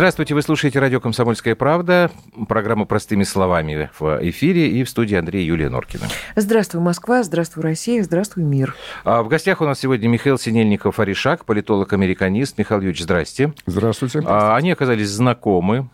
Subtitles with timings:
[0.00, 2.10] Здравствуйте, вы слушаете радио «Комсомольская правда»,
[2.48, 6.06] программа «Простыми словами» в эфире и в студии Андрей Юлия Норкина.
[6.36, 8.74] Здравствуй, Москва, здравствуй, Россия, здравствуй, мир.
[9.04, 12.56] А в гостях у нас сегодня Михаил Синельников-Аришак, политолог-американист.
[12.56, 13.52] Михаил Юрьевич, здрасте.
[13.66, 14.22] Здравствуйте.
[14.24, 15.90] А, они оказались знакомы,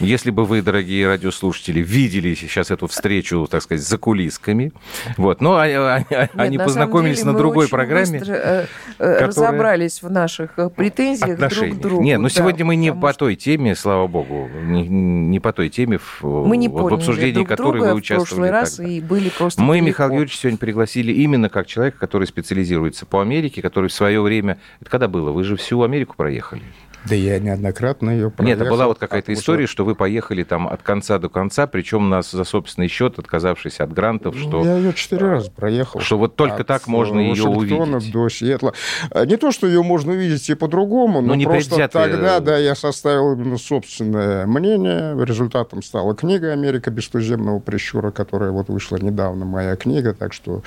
[0.00, 4.72] если бы вы, дорогие радиослушатели, видели сейчас эту встречу, так сказать, за кулисками,
[5.16, 5.74] вот, но они,
[6.10, 8.18] Нет, они познакомились на, на другой программе.
[8.18, 8.66] Быстро, э,
[8.98, 9.26] э, которая...
[9.26, 11.74] разобрались в наших э, претензиях Отношениях.
[11.74, 12.02] друг к другу.
[12.02, 15.52] Нет, но ну, да, сегодня мы не по той теме, слава богу, не, не по
[15.52, 18.26] той теме, в, мы не в обсуждении друг которой вы участвовали.
[18.26, 19.86] В прошлый раз и были просто Мы далеко.
[19.88, 24.58] Михаил Юрьевич сегодня пригласили именно как человека, который специализируется по Америке, который в свое время...
[24.80, 25.30] Это когда было?
[25.30, 26.62] Вы же всю Америку проехали.
[27.08, 28.58] Да я неоднократно ее проехал.
[28.58, 29.84] Нет, это была вот какая-то история, что...
[29.84, 34.34] вы поехали там от конца до конца, причем нас за собственный счет, отказавшись от грантов,
[34.34, 34.64] ну, что...
[34.64, 36.00] Я ее четыре раза проехал.
[36.00, 38.12] Что вот только так можно ее увидеть.
[38.12, 38.74] до Сиэтла.
[39.10, 42.08] А, не то, что ее можно увидеть и по-другому, но, но не просто предвзятые...
[42.08, 45.14] тогда, да, я составил именно собственное мнение.
[45.24, 50.12] Результатом стала книга «Америка без туземного прищура», которая вот вышла недавно, моя книга.
[50.12, 50.62] Так что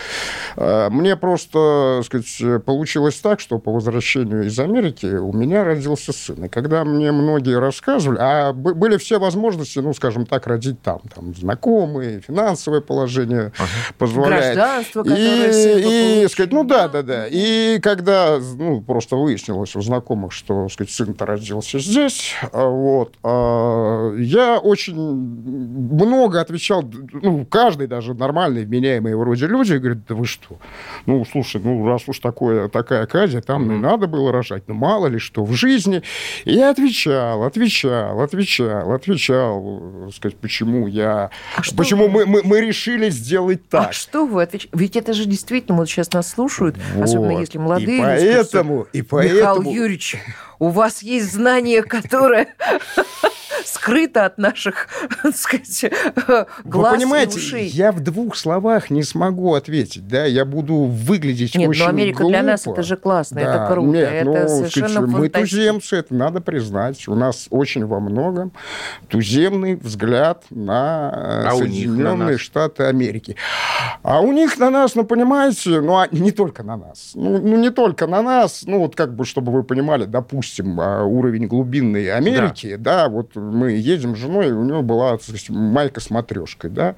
[0.56, 6.29] э, мне просто, сказать, получилось так, что по возвращению из Америки у меня родился сын
[6.30, 6.46] сын.
[6.46, 11.36] И когда мне многие рассказывали, а были все возможности, ну, скажем так, родить там, там
[11.36, 13.68] знакомые, финансовое положение ага.
[13.98, 14.56] позволяет.
[14.56, 17.28] Гражданство, и, и, сказать, ну да, да, да.
[17.30, 24.16] И когда, ну, просто выяснилось у знакомых, что, сказать, сын-то родился здесь, а, вот, а,
[24.16, 30.58] я очень много отвечал, ну, каждый даже нормальный, вменяемый вроде люди, говорит, да вы что?
[31.06, 33.74] Ну, слушай, ну, раз уж такое, такая Кадя, там mm-hmm.
[33.74, 36.02] не надо было рожать, ну, мало ли что в жизни.
[36.46, 41.30] И я отвечал, отвечал, отвечал, отвечал, сказать, почему я...
[41.56, 43.90] А почему мы, мы, мы решили сделать а так.
[43.90, 44.76] А что вы отвечаете?
[44.78, 47.04] Ведь это же действительно, вот сейчас нас слушают, вот.
[47.04, 47.98] особенно если молодые.
[47.98, 49.62] И поэтому, и поэтому...
[49.62, 50.18] Михаил Юрьевич,
[50.60, 52.48] у вас есть знание, которое
[53.66, 54.88] скрыто от наших,
[55.24, 55.92] так сказать,
[56.64, 57.68] глаз Вы понимаете, и ушей.
[57.68, 62.20] я в двух словах не смогу ответить, да, я буду выглядеть нет, очень но Америка
[62.20, 62.34] глупо.
[62.34, 63.42] для нас это же классно, да.
[63.42, 67.86] это круто, нет, это ну, совершенно сказать, Мы туземцы, это надо признать, у нас очень
[67.86, 68.52] во многом
[69.08, 73.36] туземный взгляд на а Соединенные на Штаты Америки.
[74.04, 77.58] А у них на нас, ну, понимаете, ну, а не только на нас, ну, ну,
[77.58, 82.12] не только на нас, ну, вот как бы, чтобы вы понимали, допустим, а, уровень глубинной
[82.12, 86.72] Америки, да, да вот мы едем с женой, у него была сказать, майка с матрешкой,
[86.72, 86.96] да,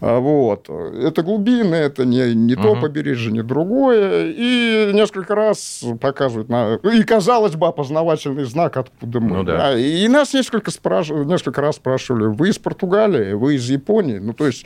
[0.00, 0.68] а, вот.
[0.68, 2.62] Это глубины, это не, не угу.
[2.62, 6.74] то побережье, не другое, и несколько раз показывают, на...
[6.76, 9.36] и, казалось бы, опознавательный знак, откуда мы.
[9.38, 9.56] Ну, да.
[9.56, 9.78] Да.
[9.78, 11.10] И нас несколько, спраш...
[11.10, 14.64] несколько раз спрашивали, вы из Португалии, вы из Японии, ну, то есть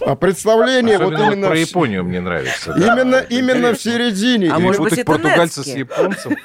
[0.00, 1.48] а, представление Особенно вот именно...
[1.48, 2.72] про Японию мне нравится.
[2.76, 4.50] Именно, да, именно в середине.
[4.50, 6.36] А может быть, это португальца с японцем.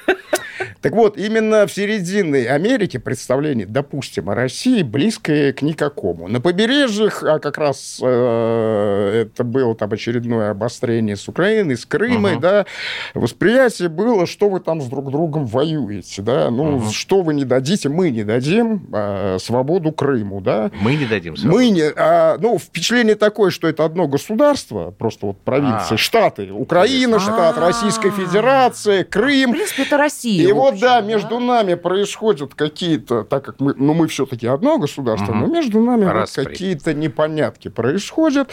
[0.82, 6.26] Так вот, именно в середине Америки представление, допустим, о России близкое к никакому.
[6.26, 12.34] На побережьях, а как раз э, это было там очередное обострение с Украиной, с Крымой,
[12.34, 12.40] uh-huh.
[12.40, 12.66] да,
[13.14, 16.90] восприятие было, что вы там с друг другом воюете, да, ну, uh-huh.
[16.90, 20.72] что вы не дадите, мы не дадим э, свободу Крыму, да.
[20.80, 21.58] Мы не дадим свободу.
[21.58, 25.96] Мы не, а, ну, впечатление такое, что это одно государство, просто вот провинции, а.
[25.96, 29.50] штаты, Украина, штат, Российская Федерация, Крым.
[29.50, 30.48] В принципе, это Россия.
[30.48, 35.32] И вот, да, между нами происходят какие-то, так как мы, ну, мы все-таки одно государство,
[35.32, 35.40] угу.
[35.40, 38.50] но между нами вот какие-то непонятки происходят.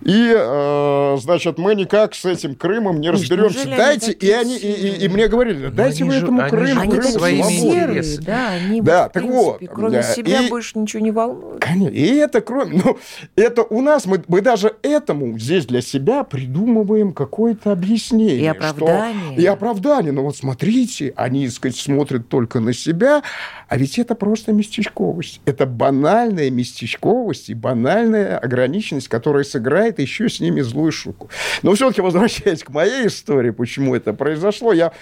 [0.00, 3.68] И, э, значит, мы никак с этим Крымом не разберемся.
[3.68, 8.50] Дайте, и они, и, и, и мне говорили, дайте вы этому Крыму, Крыму серые, да,
[8.50, 11.60] они, да, в так принципе, вот, кроме да, себя и, больше ничего не волнует.
[11.60, 12.98] Конечно, и это кроме, ну,
[13.36, 18.36] это у нас, мы, мы даже этому здесь для себя придумываем какое-то объяснение.
[18.38, 19.32] И оправдание.
[19.32, 23.22] Что, и оправдание, ну вот смотрите, они, так сказать, смотрят только на себя,
[23.68, 25.40] а ведь это просто местечковость.
[25.44, 31.28] Это банальная местечковость и банальная ограниченность, которая сыграет еще с ними злую шутку.
[31.62, 34.92] Но все-таки возвращаясь к моей истории, почему это произошло, я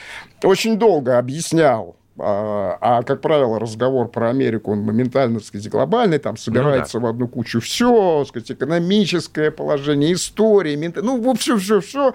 [0.42, 6.18] очень долго объяснял а, а, как правило, разговор про Америку, он моментально, так сказать, глобальный,
[6.18, 7.06] там собирается ну, да.
[7.06, 10.96] в одну кучу все, так сказать, экономическое положение, история, мент...
[10.96, 12.14] ну, в общем, все, все.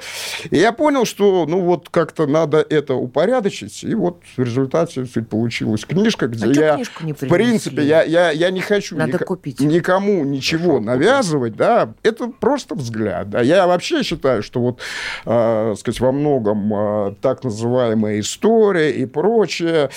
[0.50, 5.30] И я понял, что, ну, вот как-то надо это упорядочить, и вот в результате сказать,
[5.30, 9.60] получилась книжка, где а я, в принципе, я, я, я не хочу надо ник- купить.
[9.60, 13.42] никому ничего Хорошо, навязывать, да, это просто взгляд, да.
[13.42, 14.80] Я вообще считаю, что вот,
[15.26, 19.90] э, сказать, во многом э, так называемая история и прочее,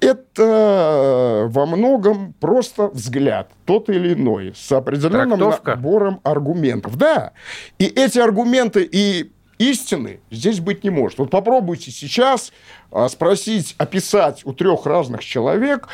[0.00, 5.76] это во многом просто взгляд, тот или иной, с определенным Трактовка.
[5.76, 6.96] набором аргументов.
[6.96, 7.32] Да,
[7.78, 11.18] и эти аргументы и истины здесь быть не может.
[11.18, 12.52] Вот попробуйте сейчас
[12.90, 15.88] а, спросить, описать у трех разных человек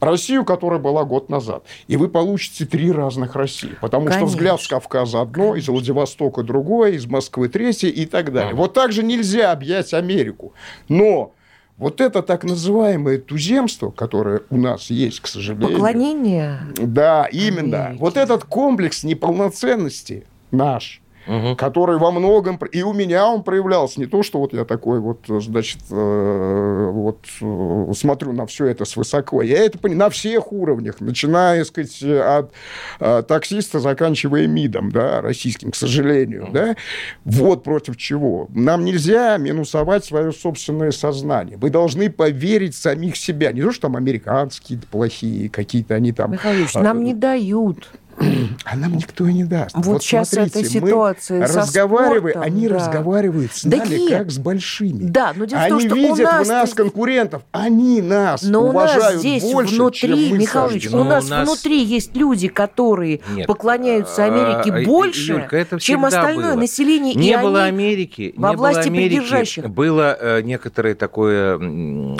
[0.00, 1.64] Россию, которая была год назад.
[1.86, 3.76] И вы получите три разных России.
[3.80, 4.28] Потому Конечно.
[4.28, 8.54] что взгляд с Кавказа одно, из Владивостока другое, из Москвы третье и так далее.
[8.54, 10.54] Вот так же нельзя объять Америку.
[10.88, 11.34] Но
[11.82, 15.72] вот это так называемое туземство, которое у нас есть, к сожалению.
[15.72, 16.60] Поклонение.
[16.76, 17.86] Да, именно.
[17.86, 18.00] Америке.
[18.00, 21.56] Вот этот комплекс неполноценности наш, угу.
[21.56, 22.58] который во многом...
[22.72, 24.00] И у меня он проявлялся.
[24.00, 28.84] Не то, что вот я такой вот, значит, э, вот э, смотрю на все это
[28.84, 29.42] свысоко.
[29.42, 32.52] Я это понимаю на всех уровнях, начиная, сказать, от
[33.00, 36.52] э, таксиста, заканчивая МИДом, да, российским, к сожалению, угу.
[36.52, 36.76] да.
[37.24, 38.48] Вот против чего.
[38.50, 41.56] Нам нельзя минусовать свое собственное сознание.
[41.56, 43.52] Вы должны поверить в самих себя.
[43.52, 46.32] Не то, что там американские плохие какие-то они там...
[46.32, 47.88] Михаил а, нам не дают.
[48.64, 49.74] А нам никто и не даст.
[49.74, 52.74] Вот, вот сейчас смотрите, эта ситуация со разговаривая, спортом, Они да.
[52.76, 54.18] разговаривают с да нами нет.
[54.18, 55.04] как с большими.
[55.04, 56.46] Да, но дело они в том, что видят у нас...
[56.46, 57.42] в нас конкурентов.
[57.52, 61.28] Они нас но уважают у нас здесь больше, внутри, чем мы Михайлович, у нас, у
[61.28, 63.46] нас внутри есть люди, которые нет.
[63.46, 66.60] поклоняются Америке а, больше, Юлька, это чем остальное было.
[66.60, 67.14] население.
[67.14, 68.34] Не и было они Америки.
[68.36, 69.14] Во не власти было Америки.
[69.16, 69.68] придержащих.
[69.68, 71.58] Было э, некоторое такое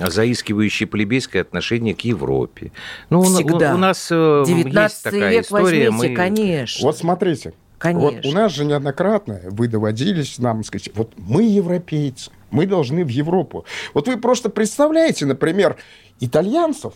[0.08, 2.72] заискивающее плебейское отношение к Европе.
[3.10, 3.72] Ну, Всегда.
[3.72, 5.81] У, у нас э, есть такая век история.
[5.90, 6.16] Возьмите, мы...
[6.16, 6.86] конечно Конечно.
[6.86, 7.54] Вот смотрите.
[7.78, 8.10] Конечно.
[8.10, 13.08] Вот у нас же неоднократно вы доводились нам сказать, вот мы европейцы, мы должны в
[13.08, 13.64] Европу.
[13.92, 15.76] Вот вы просто представляете, например,
[16.20, 16.94] итальянцев,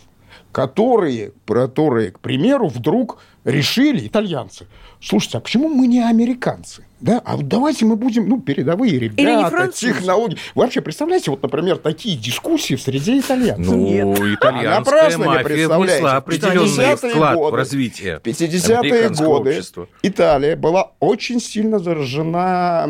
[0.53, 4.67] которые, которые, к примеру, вдруг решили, итальянцы,
[5.01, 6.83] слушайте, а почему мы не американцы?
[6.99, 10.37] Да, а вот давайте мы будем, ну, передовые ребята, технологии.
[10.55, 13.67] Вы вообще представляете, вот, например, такие дискуссии в среде итальянцев?
[13.67, 14.19] Ну, Нет.
[14.19, 19.87] итальянская а мафия внесла определенный вклад годы, в развитие 50-е годы общества.
[20.01, 22.83] Италия была очень сильно заражена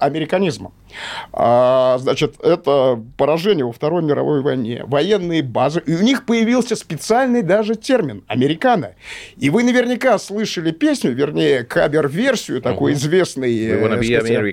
[0.00, 0.74] американизмом.
[1.32, 7.42] А, значит, это поражение во Второй мировой войне, военные базы, и у них появился специальный
[7.42, 8.94] даже термин «американо».
[9.36, 12.98] И вы наверняка слышали песню, вернее, кавер-версию такой угу.
[12.98, 13.50] известной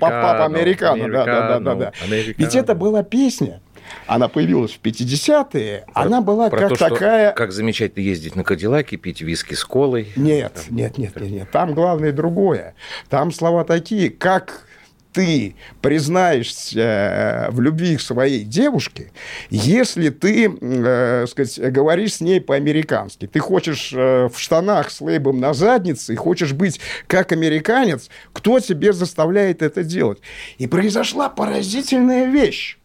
[0.00, 1.08] Папа Американо.
[1.08, 1.92] Да, да, да, да,
[2.36, 3.60] Ведь это была песня,
[4.06, 7.32] она появилась в 50-е, про, она была про как то, такая...
[7.32, 10.08] как замечательно ездить на Кадиллаке, пить виски с колой.
[10.16, 11.50] Нет, нет, нет, нет, нет.
[11.50, 12.74] Там главное другое.
[13.08, 14.66] Там слова такие, как
[15.12, 19.12] ты признаешься э, в любви к своей девушке,
[19.50, 23.26] если ты, э, сказать, говоришь с ней по-американски.
[23.26, 28.60] Ты хочешь э, в штанах с лейбом на заднице и хочешь быть как американец, кто
[28.60, 30.20] тебе заставляет это делать?
[30.58, 32.78] И произошла поразительная вещь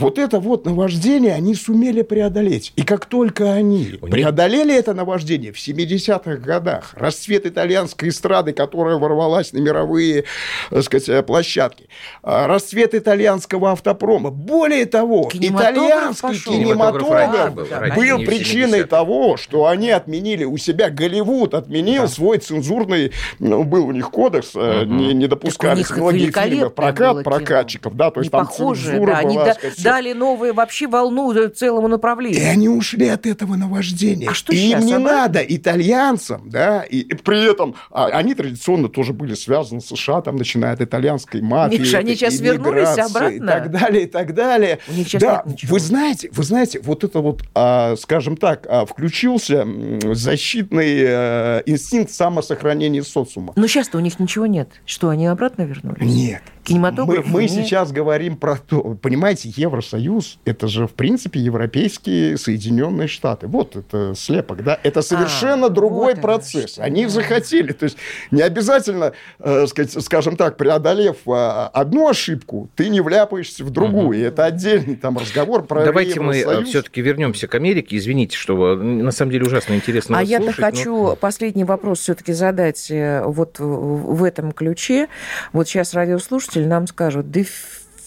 [0.00, 2.72] вот это вот наваждение они сумели преодолеть.
[2.76, 8.96] И как только они У преодолели это наваждение в 70-х годах, расцвет итальянской эстрады, которая
[8.96, 10.24] ворвалась на мировые
[10.70, 11.88] так сказать, площадки,
[12.22, 16.52] а, расцвет итальянского автопрома, более того, итальянский пошел.
[16.52, 22.08] кинематограф был, да, был причиной того, что они отменили у себя, Голливуд отменил да.
[22.08, 24.84] свой цензурный, ну, был у них кодекс, угу.
[24.84, 29.22] не, не допускались многие фильмы прокат прокатчиков, да, то есть не там похожие, цензура да,
[29.22, 32.40] была, сказать, дали новую вообще волну целому направлению.
[32.40, 34.28] И они ушли от этого наваждения.
[34.30, 35.16] А что и сейчас, им не обратно?
[35.16, 40.22] надо итальянцам, да, и, и при этом а, они традиционно тоже были связаны с США,
[40.22, 41.78] там, начиная от итальянской мафии.
[41.78, 43.30] Миша, они сейчас вернулись обратно?
[43.30, 44.78] И так далее, и так далее.
[44.88, 48.86] У них сейчас да, вы знаете, вы знаете, вот это вот, а, скажем так, а,
[48.86, 49.66] включился
[50.14, 53.52] защитный а, инстинкт самосохранения социума.
[53.56, 54.70] Но сейчас-то у них ничего нет.
[54.86, 56.00] Что, они обратно вернулись?
[56.00, 56.42] Нет.
[56.64, 57.26] Кинематограф?
[57.26, 63.46] Мы, мы сейчас говорим про то, понимаете, Евросоюз, это же, в принципе, европейские Соединенные Штаты.
[63.46, 64.78] Вот это слепок, да?
[64.82, 66.72] Это совершенно а, другой вот процесс.
[66.72, 67.10] Что, Они да.
[67.10, 67.72] захотели.
[67.72, 67.96] То есть
[68.30, 74.06] не обязательно, э, скажем так, преодолев э, одну ошибку, ты не вляпаешься в другую.
[74.06, 74.12] Угу.
[74.14, 77.96] И это отдельный там разговор про Давайте мы э, все-таки вернемся к Америке.
[77.96, 81.16] Извините, что на самом деле ужасно интересно А я-то хочу но...
[81.16, 85.08] последний вопрос все-таки задать э, вот в этом ключе.
[85.52, 87.40] Вот сейчас радиослушатели нам скажут, да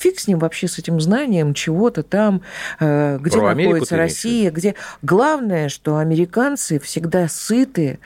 [0.03, 2.41] фиг с ним вообще, с этим знанием чего-то там,
[2.79, 4.75] э, где Про находится Россия, где...
[5.01, 7.99] Главное, что американцы всегда сыты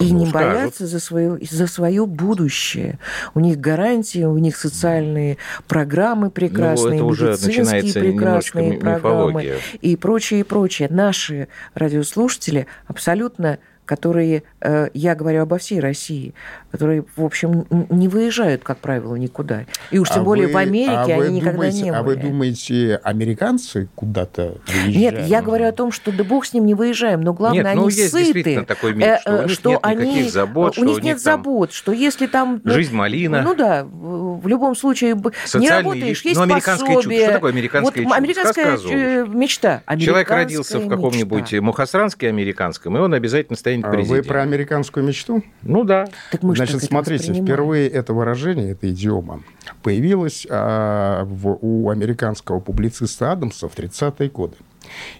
[0.00, 0.52] и ну, не скажут.
[0.52, 2.98] боятся за свое, за свое будущее.
[3.34, 5.36] У них гарантии, у них социальные
[5.68, 10.88] программы прекрасные, ну, медицинские прекрасные программы и прочее, и прочее.
[10.90, 16.34] Наши радиослушатели абсолютно которые, э, я говорю обо всей России,
[16.70, 19.64] которые, в общем, не выезжают, как правило, никуда.
[19.90, 21.96] И уж тем а более вы, в Америке а они никогда думаете, не были.
[21.96, 24.96] А вы думаете, американцы куда-то выезжают?
[24.96, 27.74] Нет, я говорю о том, что да бог с ним не выезжаем, но главное, нет,
[27.74, 28.64] ну, они есть сыты.
[28.64, 30.78] такой мир, что у них что нет они, забот.
[30.78, 32.60] У них нет забот, что если там...
[32.64, 33.42] Ну, Жизнь малина.
[33.42, 35.14] Ну да, в любом случае
[35.54, 37.02] не работаешь, есть ну, пособие.
[37.02, 37.24] Чудо.
[37.24, 39.82] Что такое американское вот, Американская мечта.
[39.98, 44.16] Человек родился в каком-нибудь Мухасранске американском, и он обязательно станет президентом.
[44.16, 45.42] Вы про американскую мечту?
[45.62, 46.06] Ну да.
[46.30, 49.42] Так мы Значит, смотрите, впервые это выражение, эта идиома,
[49.82, 54.56] появилось а, в, у американского публициста Адамса в 30-е годы.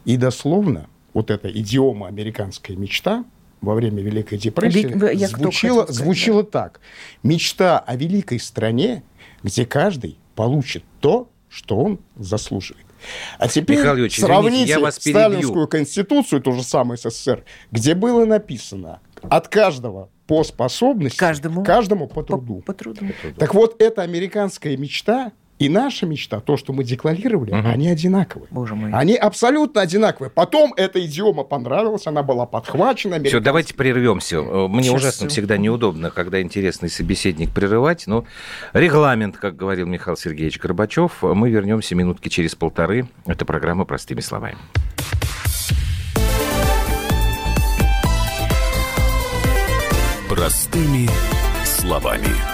[0.05, 3.25] И дословно вот эта идиома «американская мечта»
[3.61, 6.81] во время Великой депрессии Я звучала, звучала так.
[7.23, 9.03] Мечта о великой стране,
[9.43, 12.84] где каждый получит то, что он заслуживает.
[13.39, 17.95] А теперь Михаил Ильич, сравните извините, я вас Сталинскую конституцию, ту же самую СССР, где
[17.95, 22.61] было написано от каждого по способности, каждому, каждому по труду.
[22.61, 23.07] По, по труду.
[23.39, 27.69] Так вот, эта американская мечта и наша мечта, то, что мы декларировали, угу.
[27.69, 28.49] они одинаковые.
[28.51, 28.91] Боже мой.
[28.93, 30.31] Они абсолютно одинаковые.
[30.31, 33.23] Потом эта идиома понравилась, она была подхвачена.
[33.23, 34.43] Все, давайте прервемся.
[34.43, 35.35] Мне Сейчас ужасно все.
[35.35, 38.07] всегда неудобно, когда интересный собеседник прерывать.
[38.07, 38.25] Но
[38.73, 43.09] регламент, как говорил Михаил Сергеевич Горбачев, мы вернемся минутки через полторы.
[43.27, 44.57] Это программа «Простыми словами».
[50.29, 51.09] Простыми
[51.65, 52.54] словами.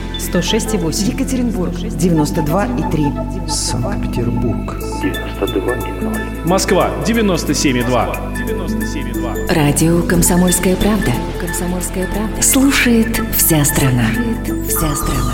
[0.21, 1.13] 106,8.
[1.13, 1.73] Екатеринбург.
[1.73, 3.49] 92,3.
[3.49, 4.75] Санкт-Петербург.
[5.01, 6.45] 92,0.
[6.45, 6.91] Москва.
[7.05, 8.33] 97,2.
[8.35, 9.53] 97,2.
[9.53, 11.11] Радио «Комсомольская правда».
[11.39, 12.41] «Комсомольская правда».
[12.41, 14.05] Слушает вся страна.
[14.13, 15.33] Слушает вся страна.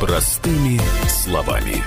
[0.00, 1.84] Простыми словами.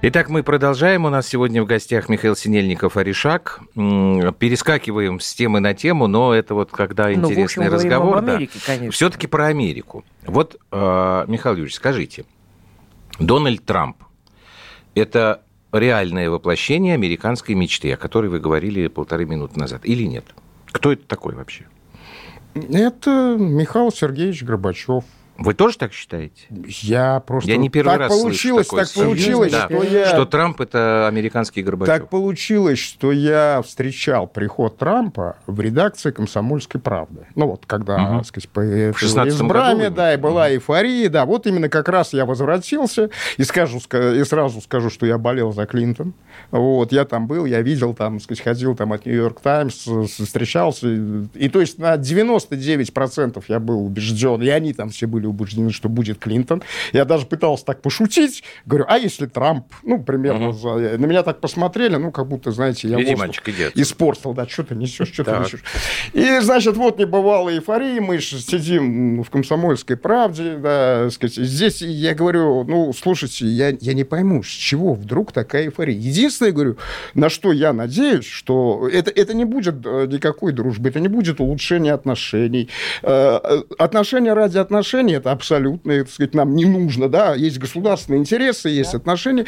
[0.00, 1.06] Итак, мы продолжаем.
[1.06, 3.62] У нас сегодня в гостях Михаил Синельников Аришак.
[3.74, 8.18] Перескакиваем с темы на тему, но это вот когда ну, интересный общем, разговор.
[8.18, 8.90] Америке, да.
[8.92, 10.04] Все-таки про Америку.
[10.24, 12.26] Вот, э, Михаил Юрьевич, скажите,
[13.18, 13.96] Дональд Трамп–
[14.94, 20.26] это реальное воплощение американской мечты, о которой вы говорили полторы минуты назад, или нет?
[20.66, 21.66] Кто это такой вообще?
[22.54, 25.02] Это Михаил Сергеевич Горбачев,
[25.38, 26.42] вы тоже так считаете?
[26.50, 27.48] Я просто...
[27.48, 29.66] Я не первый так раз получилось, Так получилось, да.
[29.66, 30.06] что я...
[30.06, 31.94] Что Трамп– это американский Горбачев.
[31.94, 37.28] Так получилось, что я встречал приход Трампа в редакции «Комсомольской правды».
[37.36, 38.18] Ну вот, когда, угу.
[38.18, 40.54] так сказать, появилось избрание, да, и была угу.
[40.54, 41.24] эйфория, да.
[41.24, 45.66] Вот именно как раз я возвратился, и, скажу, и сразу скажу, что я болел за
[45.66, 46.14] Клинтон.
[46.50, 50.88] Вот, я там был, я видел там, сказать, ходил там от «Нью-Йорк Таймс», встречался.
[51.34, 55.88] И то есть на 99% я был убежден, и они там все были убеждены, что
[55.88, 56.62] будет Клинтон.
[56.92, 58.42] Я даже пытался так пошутить.
[58.66, 59.66] Говорю, а если Трамп?
[59.82, 60.50] Ну, примерно.
[60.50, 60.68] Угу.
[60.68, 64.34] На меня так посмотрели, ну, как будто, знаете, я Иди, мальчик, иди испортил.
[64.34, 65.62] Да, что ты несешь, что ты несешь.
[66.12, 68.00] И, значит, вот небывалая эйфория.
[68.00, 70.56] Мы сидим в «Комсомольской правде».
[70.56, 71.36] Да, сказать.
[71.36, 75.94] Здесь я говорю, ну, слушайте, я, я не пойму, с чего вдруг такая эйфория.
[75.94, 76.76] Единственное, говорю,
[77.14, 81.40] на что я надеюсь, что это, это не будет э, никакой дружбы, это не будет
[81.40, 82.68] улучшения отношений.
[83.02, 88.20] Э, э, отношения ради отношений это абсолютно, так сказать, нам не нужно, да, есть государственные
[88.20, 88.98] интересы, есть да.
[88.98, 89.44] отношения.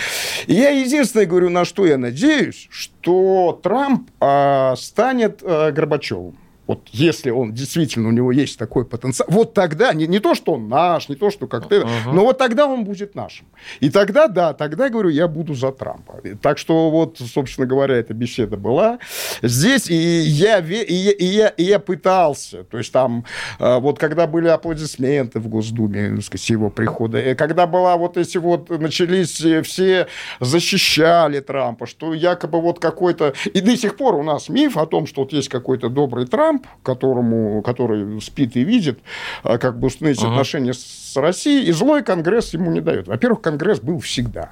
[0.47, 6.37] И я единственное говорю, на что я надеюсь, что Трамп а, станет а, Горбачевым
[6.71, 10.53] вот если он действительно, у него есть такой потенциал, вот тогда, не, не то, что
[10.53, 12.13] он наш, не то, что как-то, uh-huh.
[12.13, 13.47] но вот тогда он будет нашим.
[13.81, 16.21] И тогда, да, тогда, говорю, я буду за Трампа.
[16.41, 19.01] Так что вот, собственно говоря, эта беседа была
[19.43, 23.25] здесь, и я, и я, и я, и я пытался, то есть там,
[23.59, 28.39] а, вот когда были аплодисменты в Госдуме, сказать, его прихода, и когда была вот эти
[28.39, 30.07] вот, начались э, все
[30.39, 35.09] защищали Трампа, что якобы вот какой-то, и до сих пор у нас миф о том,
[35.09, 39.01] что вот есть какой-то добрый Трамп, Трамп, которому, который спит и видит,
[39.43, 40.31] а, как бы установить uh-huh.
[40.31, 43.09] отношения с Россией, и злой Конгресс ему не дает.
[43.09, 44.51] Во-первых, Конгресс был всегда.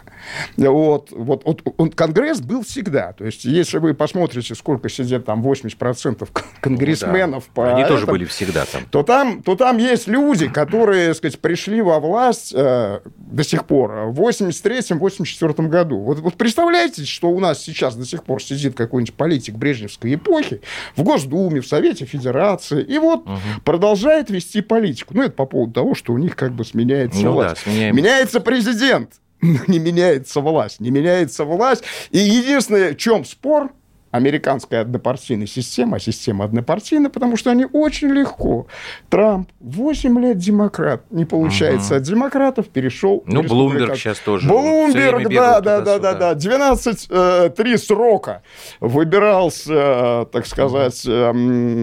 [0.56, 3.12] Вот, вот, вот он, Конгресс был всегда.
[3.12, 6.28] То есть, если вы посмотрите, сколько сидят там 80%
[6.60, 7.62] конгрессменов ну, да.
[7.62, 8.84] по Они этому, тоже были всегда там.
[8.90, 14.08] То там, то там есть люди, которые, сказать, пришли во власть э, до сих пор
[14.08, 15.98] в 83-84 году.
[16.00, 20.60] Вот, вот представляете, что у нас сейчас до сих пор сидит какой-нибудь политик Брежневской эпохи
[20.96, 23.38] в Госдуме, в Совете Федерации, и вот угу.
[23.64, 25.14] продолжает вести политику.
[25.14, 27.56] Ну, это по поводу того, что у них как бы сменяется ну, власть.
[27.64, 27.96] Да, сменяем.
[27.96, 31.84] Меняется президент, не меняется власть, не меняется власть.
[32.10, 33.70] И единственное, в чем спор,
[34.10, 38.66] американская однопартийная система, а система однопартийная, потому что они очень легко.
[39.10, 41.96] Трамп 8 лет демократ, не получается угу.
[41.96, 43.22] от демократов, перешел...
[43.26, 44.48] Ну, Блумберг сейчас тоже.
[44.48, 46.34] Блумберг, да, да, да, да, да.
[46.34, 48.42] 12, э, 3 срока
[48.80, 51.32] выбирался, так сказать, э,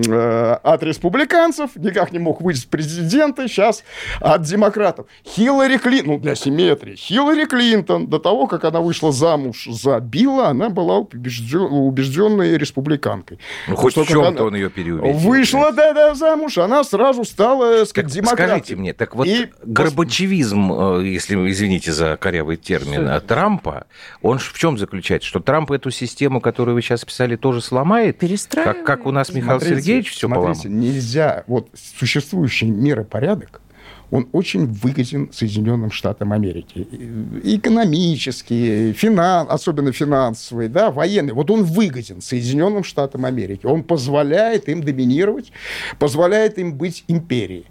[0.08, 3.84] э, от республиканцев, никак не мог выйти президента, сейчас
[4.20, 5.06] от демократов.
[5.26, 10.48] Хиллари Клинтон, ну, для симметрии, Хиллари Клинтон, до того, как она вышла замуж за Билла,
[10.48, 13.40] она была убеждена убежденной республиканкой.
[13.68, 15.18] Ну, хоть в чем-то он ее переубедил.
[15.18, 18.48] Вышла, да, да, замуж, она сразу стала, сказать, демократом.
[18.48, 19.50] Скажите мне, так вот и...
[19.64, 23.20] Горбачевизм, э, если, извините за корявый термин, Все.
[23.22, 23.86] Трампа,
[24.22, 25.28] он в чем заключается?
[25.28, 28.18] Что Трамп эту систему, которую вы сейчас писали, тоже сломает?
[28.20, 28.78] Перестраивает.
[28.78, 30.82] Как, как у нас Михаил смотрите, Сергеевич все смотрите, поломал?
[30.82, 33.62] нельзя, вот существующий миропорядок,
[34.12, 36.88] он очень выгоден Соединенным Штатам Америки.
[37.44, 41.34] Экономический, финан, особенно финансовый, да, военный.
[41.34, 43.66] Вот он выгоден Соединенным Штатам Америки.
[43.66, 45.52] Он позволяет им доминировать,
[46.00, 47.66] позволяет им быть империей.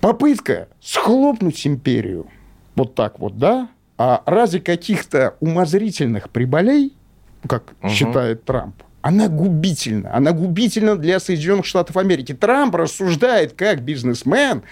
[0.00, 2.26] Попытка схлопнуть империю
[2.74, 6.94] вот так вот, да, а ради каких-то умозрительных приболей,
[7.46, 7.90] как угу.
[7.90, 10.12] считает Трамп, она губительна.
[10.12, 12.34] Она губительна для Соединенных Штатов Америки.
[12.34, 14.62] Трамп рассуждает как бизнесмен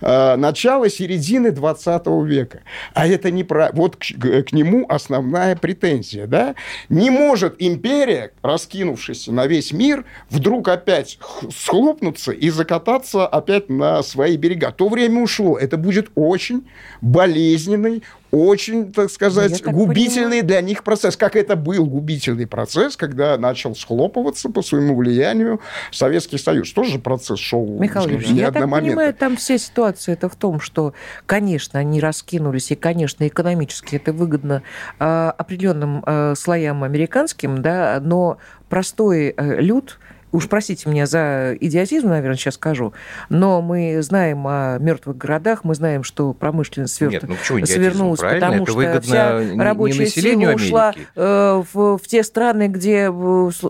[0.00, 2.62] э, начала-середины 20 века.
[2.94, 3.70] А это не про...
[3.72, 4.02] Вот к,
[4.42, 6.26] к нему основная претензия.
[6.26, 6.54] Да?
[6.88, 11.18] Не может империя, раскинувшаяся на весь мир, вдруг опять
[11.54, 14.72] схлопнуться и закататься опять на свои берега.
[14.72, 15.58] То время ушло.
[15.58, 16.66] Это будет очень
[17.02, 18.02] болезненный,
[18.34, 20.44] очень, так сказать, так губительный понимаю.
[20.44, 21.16] для них процесс.
[21.16, 25.60] Как это был губительный процесс, когда начал схлопываться по своему влиянию
[25.92, 26.72] Советский Союз.
[26.72, 30.94] Тоже процесс шел Михаил Юрьевич, я так понимаю, там вся ситуация это в том, что,
[31.26, 34.62] конечно, они раскинулись, и, конечно, экономически это выгодно
[34.98, 38.38] э, определенным э, слоям американским, да, но
[38.68, 39.98] простой э, люд
[40.34, 42.92] уж простите меня за идиотизм, наверное, сейчас скажу,
[43.28, 47.12] но мы знаем о мертвых городах, мы знаем, что промышленность сверт...
[47.12, 53.12] Нет, ну, свернулась, потому что вся рабочая сила ушла э, в, в те страны, где,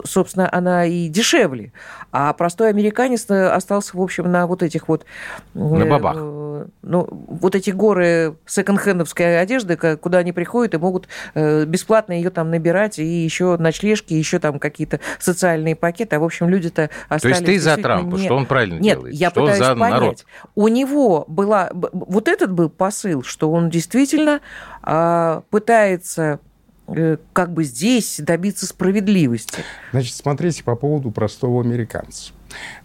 [0.04, 1.72] собственно, она и дешевле.
[2.12, 5.04] А простой американец остался, в общем, на вот этих вот...
[5.52, 6.16] На бабах.
[6.18, 12.30] Э, ну, вот эти горы секонд-хендовской одежды, куда они приходят и могут э, бесплатно ее
[12.30, 16.16] там набирать, и еще ночлежки, еще там какие-то социальные пакеты.
[16.16, 17.22] А, в общем, люди-то остались...
[17.22, 18.24] То есть ты за Трампа, не...
[18.24, 19.14] что он правильно Нет, делает?
[19.14, 19.90] я что пытаюсь за понять.
[19.90, 20.26] народ?
[20.54, 21.70] У него была...
[21.72, 24.40] Вот этот был посыл, что он действительно
[24.82, 26.40] а, пытается
[26.88, 29.62] э, как бы здесь добиться справедливости.
[29.92, 32.32] Значит, смотрите по поводу простого американца.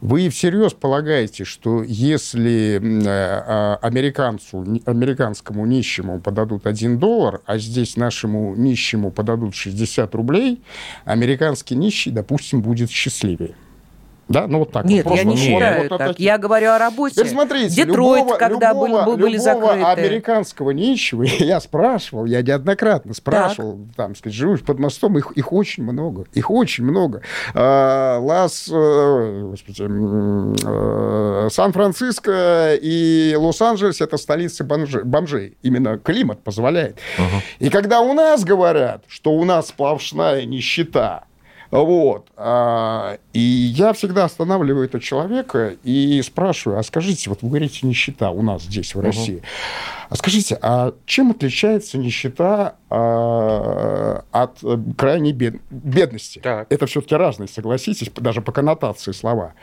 [0.02, 7.98] Вы всерьез полагаете, что если э, а, американцу, американскому нищему подадут 1 доллар, а здесь
[7.98, 10.62] нашему нищему подадут 60 рублей,
[11.06, 13.56] американский нищий, допустим, будет счастливее?
[14.30, 14.86] Да, ну вот так.
[14.86, 16.08] Нет, вот, я не считаю вот так.
[16.10, 16.20] так.
[16.20, 17.16] Я говорю о работе.
[17.16, 20.02] Теперь смотрите, Детройт, любого, когда любого, были, были любого закрыты.
[20.02, 23.96] американского нищего, я спрашивал, я неоднократно спрашивал, так.
[23.96, 27.24] там, сказать, живущих под мостом, их, их очень много, их очень много.
[27.56, 29.88] А, Лас, э, господи,
[30.64, 35.58] э, Сан-Франциско и Лос-Анджелес– это столицы бомжей, бомжей.
[35.64, 36.98] Именно климат позволяет.
[37.18, 37.42] Uh-huh.
[37.58, 41.24] И когда у нас говорят, что у нас сплошная нищета,
[41.72, 42.28] вот.
[42.36, 48.32] А, и я всегда останавливаю этого человека и спрашиваю, а скажите, вот вы говорите нищета
[48.32, 49.36] у нас здесь, в России.
[49.36, 49.44] Угу.
[50.10, 54.60] А скажите, а чем отличается нищета а, от
[54.98, 55.62] крайней бед...
[55.70, 56.40] бедности?
[56.40, 56.66] Так.
[56.72, 59.54] Это все-таки разные, согласитесь, даже по коннотации слова.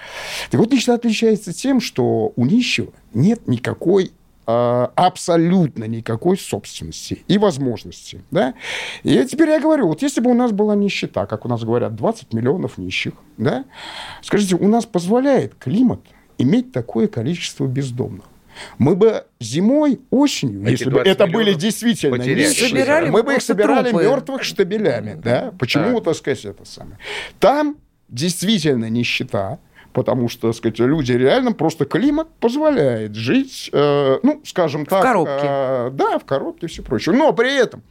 [0.51, 4.13] Так вот, нищета отличается тем, что у нищего нет никакой
[4.47, 8.23] абсолютно никакой собственности и возможности.
[8.31, 8.55] Да?
[9.03, 11.97] И теперь я говорю, вот если бы у нас была нищета, как у нас говорят,
[11.97, 13.65] 20 миллионов нищих, да?
[14.23, 16.01] скажите, у нас позволяет климат
[16.39, 18.25] иметь такое количество бездомных?
[18.79, 23.91] Мы бы зимой, осенью, Эти если бы это были действительно нищие, мы бы их собирали
[23.91, 24.05] трупы.
[24.05, 25.21] мертвых штабелями.
[25.23, 25.53] Да?
[25.59, 26.05] Почему, так.
[26.05, 26.99] так сказать, это самое?
[27.39, 27.77] Там
[28.09, 29.59] действительно нищета,
[29.97, 35.01] потому что, так сказать, люди реально просто климат позволяет жить, э, ну, скажем так...
[35.01, 35.33] В коробке.
[35.43, 37.15] Э, да, в коробке и все прочее.
[37.15, 37.83] Но при этом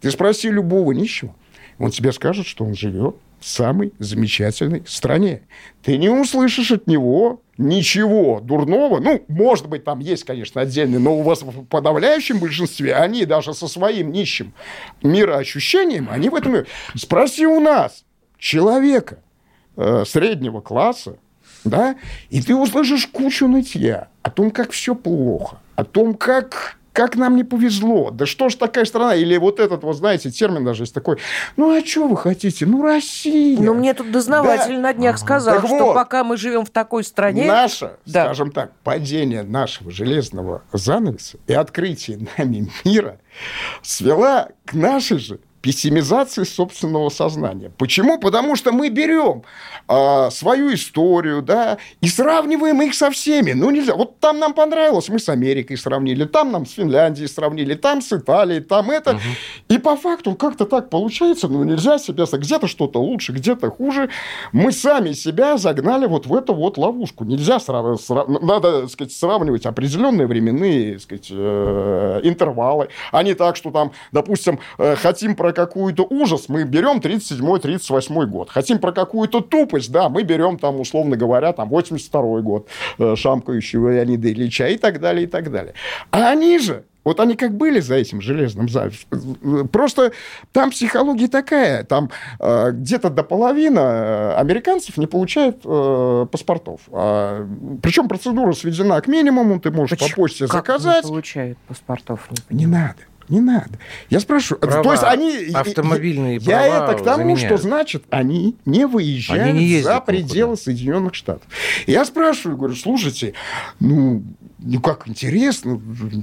[0.00, 1.34] ты спроси любого нищего,
[1.80, 5.42] он тебе скажет, что он живет в самой замечательной стране.
[5.82, 9.00] Ты не услышишь от него ничего дурного.
[9.00, 13.52] Ну, может быть, там есть, конечно, отдельные, но у вас в подавляющем большинстве они даже
[13.52, 14.52] со своим нищим
[15.02, 16.66] мироощущением, они в этом...
[16.94, 18.04] Спроси у нас,
[18.38, 19.18] человека
[19.76, 21.18] э, среднего класса,
[21.68, 21.96] да,
[22.30, 27.36] и ты услышишь кучу нытья о том, как все плохо, о том, как как нам
[27.36, 30.92] не повезло, да что ж такая страна, или вот этот, вот знаете, термин даже есть
[30.92, 31.18] такой,
[31.56, 33.56] ну а что вы хотите, ну Россия.
[33.56, 34.80] Ну мне тут дознаватель да.
[34.80, 37.46] на днях сказал, так что вот, пока мы живем в такой стране...
[37.46, 38.24] Наше, да.
[38.24, 43.20] скажем так, падение нашего железного занавеса и открытие нами мира
[43.82, 47.70] свела к нашей же пессимизации собственного сознания.
[47.76, 48.18] Почему?
[48.18, 49.42] Потому что мы берем
[49.88, 53.52] э, свою историю, да, и сравниваем их со всеми.
[53.52, 53.94] Ну, нельзя.
[53.94, 58.12] Вот там нам понравилось, мы с Америкой сравнили, там нам с Финляндией сравнили, там с
[58.12, 59.12] Италией, там это.
[59.12, 59.20] Угу.
[59.68, 62.24] И по факту как-то так получается, ну, нельзя себя...
[62.30, 64.10] Где-то что-то лучше, где-то хуже.
[64.52, 67.24] Мы сами себя загнали вот в эту вот ловушку.
[67.24, 68.28] Нельзя сравнивать, срав...
[68.28, 73.92] надо, так сказать, сравнивать определенные временные, так сказать, э, интервалы, а не так, что там,
[74.12, 78.50] допустим, э, хотим про какую-то ужас, мы берем 37-38 год.
[78.50, 83.90] Хотим про какую-то тупость, да, мы берем там, условно говоря, там 82 год э, шамкающего
[83.90, 85.74] Леонида Ильича и так далее, и так далее.
[86.10, 89.68] А они же вот они как были за этим железным занавесом.
[89.68, 90.12] Просто
[90.52, 91.84] там психология такая.
[91.84, 96.82] Там э, где-то до половины э, американцев не получают э, паспортов.
[96.92, 97.48] А,
[97.82, 99.58] причем процедура сведена к минимуму.
[99.58, 100.10] Ты можешь Почему?
[100.10, 101.04] по почте как заказать.
[101.04, 102.28] не получают паспортов?
[102.50, 102.98] Не, не надо.
[103.28, 103.78] Не надо.
[104.08, 105.50] Я спрашиваю, права, то есть они...
[105.52, 107.40] Автомобильные я, Я это к тому, заменяют.
[107.40, 110.62] что значит, они не выезжают они не за пределы никуда.
[110.62, 111.46] Соединенных Штатов.
[111.86, 113.34] Я спрашиваю, говорю, слушайте,
[113.80, 114.22] ну,
[114.58, 115.80] ну как интересно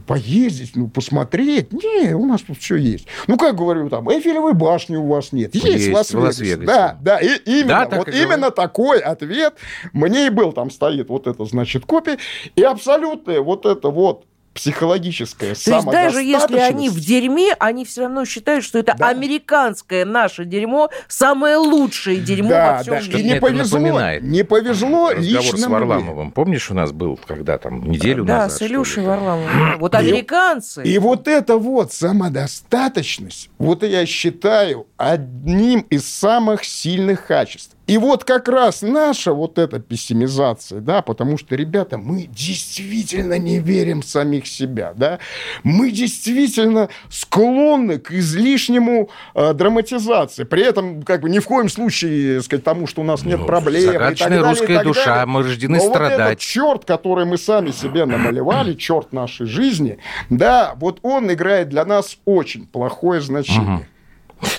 [0.08, 1.72] поездить, ну посмотреть.
[1.72, 3.08] Не, у нас тут все есть.
[3.28, 5.54] Ну как говорю, там Эйфелевой башни у вас нет.
[5.54, 6.66] Есть, есть в Лас-Вегасе.
[6.66, 9.56] Да, да, и именно, да, вот именно такой ответ
[9.94, 10.54] мне и был.
[10.54, 12.18] Там стоит вот это, значит, копия.
[12.56, 18.04] И абсолютное вот это вот психологическое То есть даже если они в дерьме, они все
[18.04, 19.10] равно считают, что это да.
[19.10, 23.02] американское наше дерьмо самое лучшее дерьмо да, во всем да.
[23.02, 23.20] мире.
[23.20, 24.24] И не повезло, напоминает.
[24.24, 26.24] не повезло Разговор с Варламовым.
[26.28, 26.32] Мне.
[26.32, 28.60] Помнишь, у нас был, когда там неделю да, назад?
[28.60, 29.80] Да, с Илюшей Варламовым.
[29.80, 30.84] Вот американцы.
[30.84, 37.75] И, и вот это вот самодостаточность, вот я считаю одним из самых сильных качеств.
[37.88, 43.60] И вот как раз наша вот эта пессимизация, да, потому что, ребята, мы действительно не
[43.60, 45.20] верим в самих себя, да,
[45.64, 52.42] мы действительно склонны к излишнему э, драматизации, при этом как бы ни в коем случае,
[52.42, 53.94] сказать, тому, что у нас нет ну, проблем.
[53.94, 55.26] Загадочная русская душа, далее.
[55.28, 56.18] мы рождены Но страдать.
[56.18, 61.70] Вот этот черт, который мы сами себе намалевали, черт нашей жизни, да, вот он играет
[61.70, 63.76] для нас очень плохое значение.
[63.76, 63.86] Угу.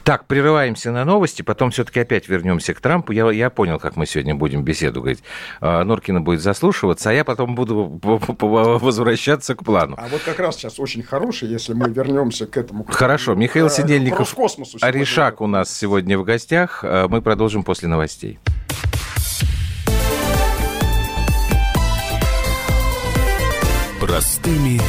[0.04, 3.12] Так, прерываемся на новости, потом все-таки опять вернемся к Трампу.
[3.12, 5.22] Я, я понял, как мы сегодня будем беседу говорить.
[5.60, 9.96] А, Норкина будет заслушиваться, а я потом буду возвращаться к плану.
[9.98, 12.84] А вот как раз сейчас очень хороший, если мы вернемся к этому.
[12.84, 14.34] Хорошо, Михаил Сидельников,
[14.80, 16.80] Аришак у нас сегодня в гостях.
[16.82, 18.38] А, мы продолжим после новостей.
[24.00, 24.80] Простыми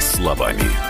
[0.00, 0.89] словами.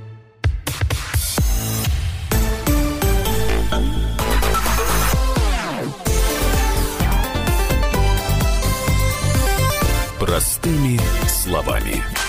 [10.31, 12.20] Простыми словами.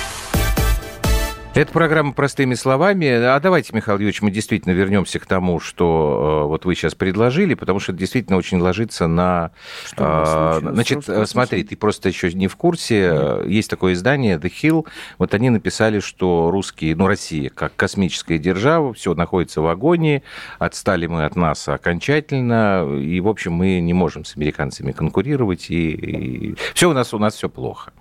[1.54, 3.06] Это программа «Простыми словами».
[3.08, 7.52] А давайте, Михаил Юрьевич, мы действительно вернемся к тому, что э, вот вы сейчас предложили,
[7.52, 9.50] потому что это действительно очень ложится на...
[9.84, 13.10] Что э, значит, что смотри, ты просто еще не в курсе.
[13.12, 13.48] Нет.
[13.48, 14.86] Есть такое издание «The Hill».
[15.18, 20.22] Вот они написали, что русские, ну, Россия, как космическая держава, все находится в агонии,
[20.58, 25.90] отстали мы от нас окончательно, и, в общем, мы не можем с американцами конкурировать, и,
[25.90, 27.92] и все у нас, у нас все плохо.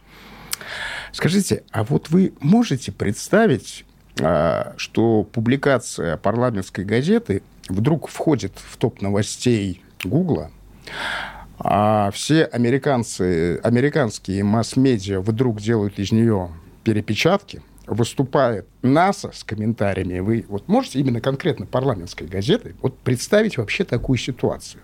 [1.11, 3.85] Скажите, а вот вы можете представить,
[4.19, 10.51] а, что публикация парламентской газеты вдруг входит в топ новостей Гугла,
[11.59, 16.49] а все американцы, американские масс-медиа вдруг делают из нее
[16.83, 23.83] перепечатки, выступает НАСА с комментариями, вы вот можете именно конкретно парламентской газеты вот представить вообще
[23.83, 24.81] такую ситуацию?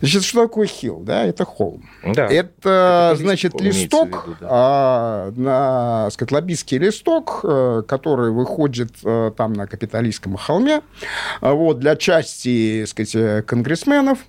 [0.00, 1.00] Значит, что такое хилл?
[1.00, 1.88] Да, это холм.
[2.04, 2.26] Да.
[2.26, 4.46] Это, это значит, листок, виду, да.
[4.50, 10.80] а, на, сказать, лоббистский листок, э, который выходит а, там на капиталистском холме,
[11.40, 14.20] а, вот, для части, сказать, конгрессменов.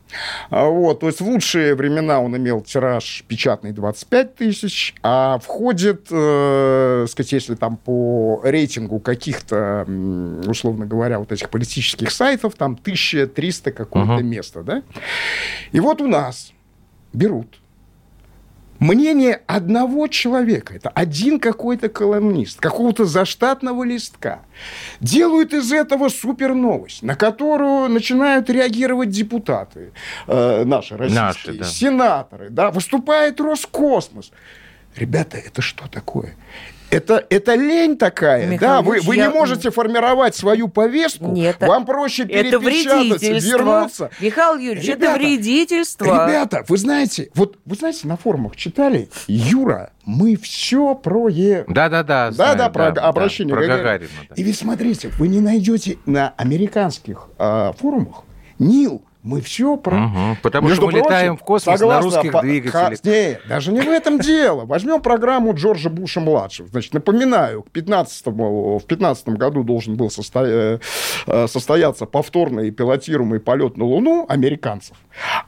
[0.49, 6.07] А, вот, то есть в лучшие времена он имел тираж печатный 25 тысяч, а входит,
[6.11, 9.85] э, сказать, если там по рейтингу каких-то,
[10.47, 14.23] условно говоря, вот этих политических сайтов, там 1300 какое-то uh-huh.
[14.23, 14.83] место, да?
[15.71, 16.53] И вот у нас
[17.13, 17.61] берут
[18.81, 24.39] мнение одного человека, это один какой-то колумнист, какого-то заштатного листка,
[24.99, 29.93] делают из этого супер новость, на которую начинают реагировать депутаты
[30.27, 31.65] э, наши российские, наши, да.
[31.65, 34.31] сенаторы, да, выступает Роскосмос.
[34.95, 36.35] Ребята, это что такое?
[36.91, 38.81] Это, это лень такая, Михаил да?
[38.81, 39.27] Вы, вы я...
[39.27, 41.27] не можете формировать свою повестку.
[41.27, 44.09] Нет, вам проще перепечатать, вернуться.
[44.19, 46.05] Михаил Юрьевич, ребята, это вредительство.
[46.05, 51.63] Ребята, вы знаете, вот вы знаете, на форумах читали, Юра, мы все про Е.
[51.67, 52.31] Да-да-да.
[52.31, 54.09] Да-да, про да, обращение да, про Гагарина.
[54.29, 54.35] Да.
[54.35, 58.23] И ведь смотрите, вы не найдете на американских э, форумах
[58.59, 60.05] Нил мы все про...
[60.05, 62.41] Угу, потому Между что мы прочим, летаем в космос согласно, на русских по...
[62.41, 62.99] двигателях.
[63.01, 63.09] Ха...
[63.09, 64.65] Не, даже не в этом дело.
[64.65, 66.67] Возьмем программу Джорджа Буша-младшего.
[66.69, 70.43] Значит, напоминаю, к 15 в 15 году должен был состо...
[70.43, 70.79] Э,
[71.27, 74.97] э, состояться повторный пилотируемый полет на Луну американцев.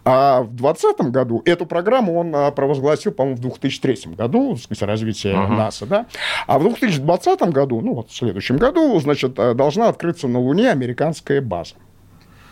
[0.05, 5.33] А в 2020 году эту программу он э, провозгласил, по-моему, в 2003 году, сказать, развитие
[5.33, 6.05] uh НАСА, да?
[6.45, 11.41] А в 2020 году, ну вот в следующем году, значит, должна открыться на Луне американская
[11.41, 11.75] база.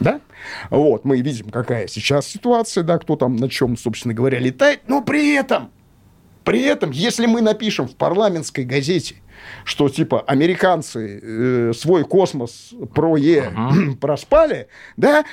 [0.02, 0.20] Да?
[0.70, 5.02] Вот, мы видим, какая сейчас ситуация, да, кто там на чем, собственно говоря, летает, но
[5.02, 5.72] при этом,
[6.44, 9.16] при этом, если мы напишем в парламентской газете,
[9.64, 13.96] что типа американцы э, свой космос про Е uh-huh.
[14.02, 15.24] проспали, да,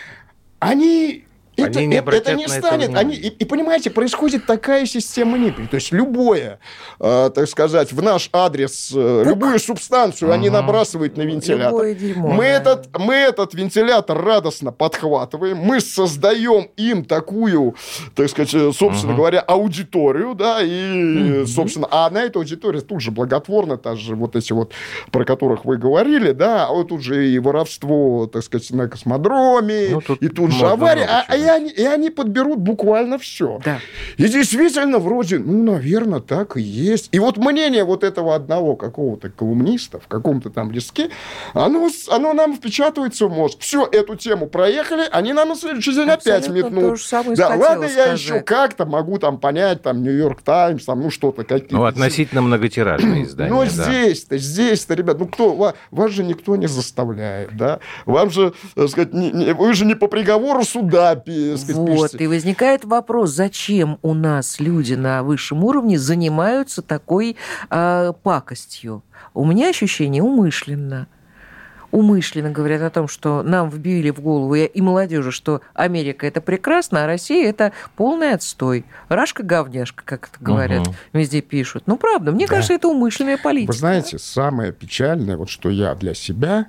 [0.59, 1.25] они
[1.63, 2.95] это, не это, это не станет.
[2.95, 5.69] Они, и, и понимаете, происходит такая система ниппель.
[5.69, 6.59] То есть любое,
[7.01, 10.35] э, так сказать, в наш адрес, э, любую субстанцию угу.
[10.35, 11.95] они набрасывают на вентилятор.
[11.95, 12.51] Дерьмо, мы, да.
[12.51, 17.75] этот, мы этот вентилятор радостно подхватываем, мы создаем им такую,
[18.15, 19.23] так сказать, э, собственно угу.
[19.23, 21.47] говоря, аудиторию, да, и, угу.
[21.47, 24.73] собственно, а на эту аудиторию тут же благотворно, та же вот эти вот,
[25.11, 29.89] про которых вы говорили, да, а вот тут же и воровство, так сказать, на космодроме,
[29.91, 31.07] ну, тут и тут же авария.
[31.09, 33.61] А, а они, и они подберут буквально все.
[33.65, 33.81] Да.
[34.17, 37.09] И действительно, вроде, ну, наверное, так и есть.
[37.13, 41.11] И вот мнение вот этого одного какого-то колумниста в каком-то там листке,
[41.55, 43.59] оно, оно нам впечатывается в мозг.
[43.61, 47.01] Все, эту тему проехали, они нам на следующий день опять метнут.
[47.37, 47.97] Да, ладно, сказать.
[47.97, 51.75] я еще как-то могу там понять, там, Нью-Йорк Таймс, там, ну, что-то какие-то.
[51.75, 53.51] Ну, относительно многотиражные издания.
[53.51, 57.81] Ну, здесь-то, здесь-то, ребят, ну, кто, вас, вас же никто не заставляет, да?
[58.07, 61.15] Вам же, так сказать, не, не, вы же не по приговору суда
[61.75, 67.37] вот, и возникает вопрос, зачем у нас люди на высшем уровне занимаются такой
[67.71, 69.03] э, пакостью?
[69.35, 71.09] У меня ощущение умышленно
[71.91, 77.05] умышленно говорят о том, что нам вбили в голову и молодежи, что Америка это прекрасно,
[77.05, 78.85] а Россия это полный отстой.
[79.09, 80.97] Рашка-говняшка, как это говорят, угу.
[81.13, 81.85] везде пишут.
[81.87, 82.55] Ну, правда, мне да.
[82.55, 83.73] кажется, это умышленная политика.
[83.73, 86.67] Вы знаете, самое печальное, вот что я для себя,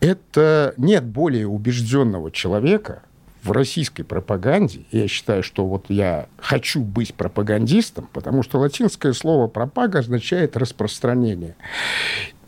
[0.00, 3.02] это нет более убежденного человека,
[3.42, 9.46] в российской пропаганде, я считаю, что вот я хочу быть пропагандистом, потому что латинское слово
[9.46, 11.56] «пропага» означает распространение.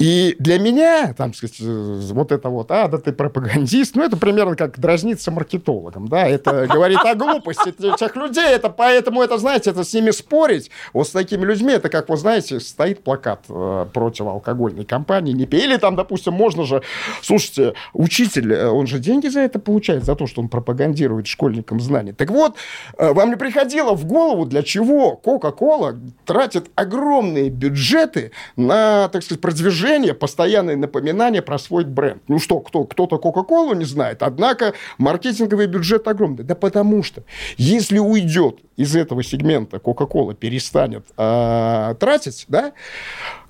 [0.03, 4.57] И для меня, там, сказать, вот это вот, а, да ты пропагандист, ну, это примерно
[4.57, 9.85] как дразниться маркетологом, да, это говорит о глупости этих людей, это поэтому, это, знаете, это
[9.85, 14.27] с ними спорить, вот с такими людьми, это как, вот, знаете, стоит плакат э, против
[14.27, 16.83] алкогольной компании, не пей, или там, допустим, можно же,
[17.23, 21.79] слушайте, учитель, э, он же деньги за это получает, за то, что он пропагандирует школьникам
[21.79, 22.13] знания.
[22.13, 22.57] Так вот,
[22.99, 29.41] э, вам не приходило в голову, для чего Coca-Cola тратит огромные бюджеты на, так сказать,
[29.41, 32.23] продвижение движение, постоянное напоминание про свой бренд.
[32.29, 36.45] Ну что, кто, кто-то Кока-Колу не знает, однако маркетинговый бюджет огромный.
[36.45, 37.23] Да потому что,
[37.59, 42.73] если уйдет из этого сегмента Кока-Кола, перестанет э, тратить, да,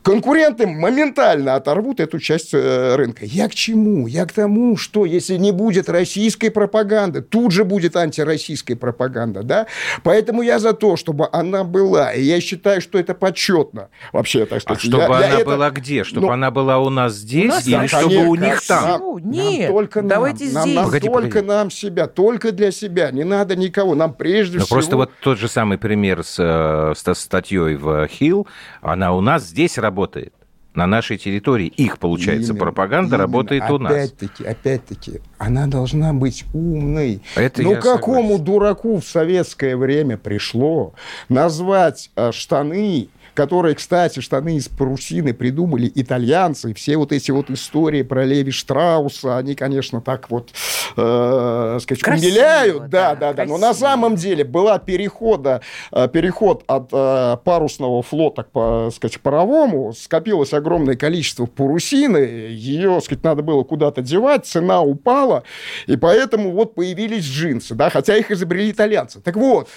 [0.02, 3.24] Конкуренты моментально оторвут эту часть э, рынка.
[3.24, 4.08] Я к чему?
[4.08, 9.66] Я к тому, что если не будет российской пропаганды, тут же будет антироссийская пропаганда, да?
[10.02, 12.12] Поэтому я за то, чтобы она была.
[12.12, 13.90] И я считаю, что это почетно.
[14.12, 14.82] Вообще, так сказать.
[14.82, 15.80] А чтобы я, она я была это...
[15.80, 16.02] где?
[16.02, 18.66] Чтобы ну, она была у нас здесь у нас, или да, чтобы конечно, у них
[18.66, 18.88] там?
[18.88, 20.74] Нам, Нет, нам только давайте нам, здесь.
[20.74, 21.46] Нам, погоди, только погоди.
[21.46, 23.12] нам себя, только для себя.
[23.12, 23.94] Не надо никого.
[23.94, 24.76] Нам прежде Но всего...
[24.76, 28.48] Просто вот тот же самый пример с, э, с статьей в Хилл,
[28.80, 30.33] она у нас здесь работает работает.
[30.74, 31.66] на нашей территории.
[31.66, 33.18] Их, получается, именно, пропаганда именно.
[33.18, 33.92] работает опять у нас.
[33.92, 37.20] Опять-таки, опять-таки, она должна быть умной.
[37.37, 38.44] Это Но какому согласен.
[38.44, 40.94] дураку в советское время пришло
[41.28, 46.70] назвать э, штаны которые, кстати, штаны из парусины придумали итальянцы.
[46.70, 50.50] И все вот эти вот истории про Леви Штрауса, они, конечно, так вот,
[50.96, 52.88] э, сказать, красиво, умиляют.
[52.88, 53.44] Да, да, да.
[53.44, 59.92] Но на самом деле была перехода, э, переход от э, парусного флота к, сказать, паровому.
[59.92, 62.18] Скопилось огромное количество парусины.
[62.18, 64.46] Ее, сказать, надо было куда-то девать.
[64.46, 65.44] Цена упала.
[65.86, 69.20] И поэтому вот появились джинсы, да, хотя их изобрели итальянцы.
[69.20, 69.68] Так вот,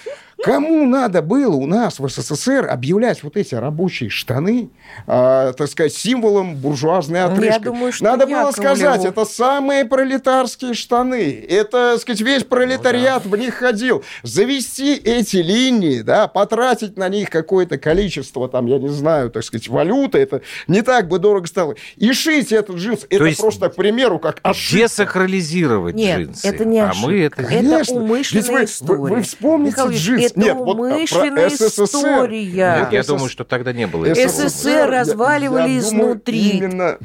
[0.42, 4.68] Кому надо было у нас в СССР объявлять вот эти рабочие штаны,
[5.06, 7.52] э, так сказать, символом буржуазной ну, отрыжки?
[7.52, 11.44] Я думаю, что надо было сказать, это самые пролетарские штаны.
[11.48, 13.36] Это, так сказать, весь пролетариат ну, да.
[13.36, 14.04] в них ходил.
[14.22, 19.68] Завести эти линии, да, потратить на них какое-то количество, там, я не знаю, так сказать,
[19.68, 21.76] валюты, это не так бы дорого стало.
[21.96, 24.86] И шить этот джинс, То это есть просто, к примеру, как ошибка.
[24.86, 26.46] Десакрализировать Нет, джинсы.
[26.46, 27.06] это не ошибка.
[27.06, 27.42] А мы это...
[27.42, 29.00] Это умышленная вы, история.
[29.00, 30.25] Вы, вы вспомните Михаил джинс.
[30.26, 32.76] Это Нет, умышленная вот про история.
[32.80, 34.14] Нет, я думаю, что тогда не было.
[34.14, 36.52] СССР разваливали я, я изнутри.
[36.52, 36.98] Думаю, именно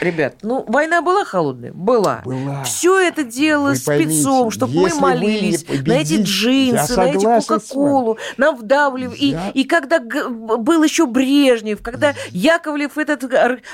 [0.00, 1.72] Ребят, ну, война была холодная?
[1.72, 2.22] Была.
[2.24, 2.62] Была.
[2.64, 9.16] Все это дело спецом, чтобы мы молились на эти джинсы, на эти Кока-Колу, нам вдавливали.
[9.16, 9.50] Я...
[9.50, 13.24] И, и когда был еще Брежнев, когда Яковлев, этот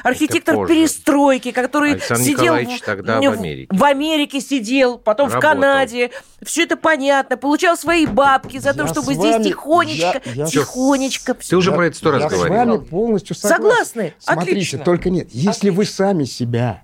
[0.02, 3.68] архитектор это перестройки, который Александр сидел в, тогда в Америке.
[3.70, 5.50] В Америке сидел, потом Работал.
[5.50, 6.10] в Канаде.
[6.42, 7.36] Все это понятно.
[7.36, 9.44] Получал свои бабки за то, чтобы здесь вами...
[9.44, 10.46] тихонечко, я, я...
[10.46, 11.34] тихонечко.
[11.34, 12.54] Ты уже про это сто раз говорил.
[12.54, 13.60] Я с вами полностью согласен.
[13.60, 14.14] Согласны?
[14.18, 14.78] Смотрите, Отлично.
[14.78, 15.28] только нет.
[15.32, 15.72] Если Отлично.
[15.76, 16.82] вы сами сами себя.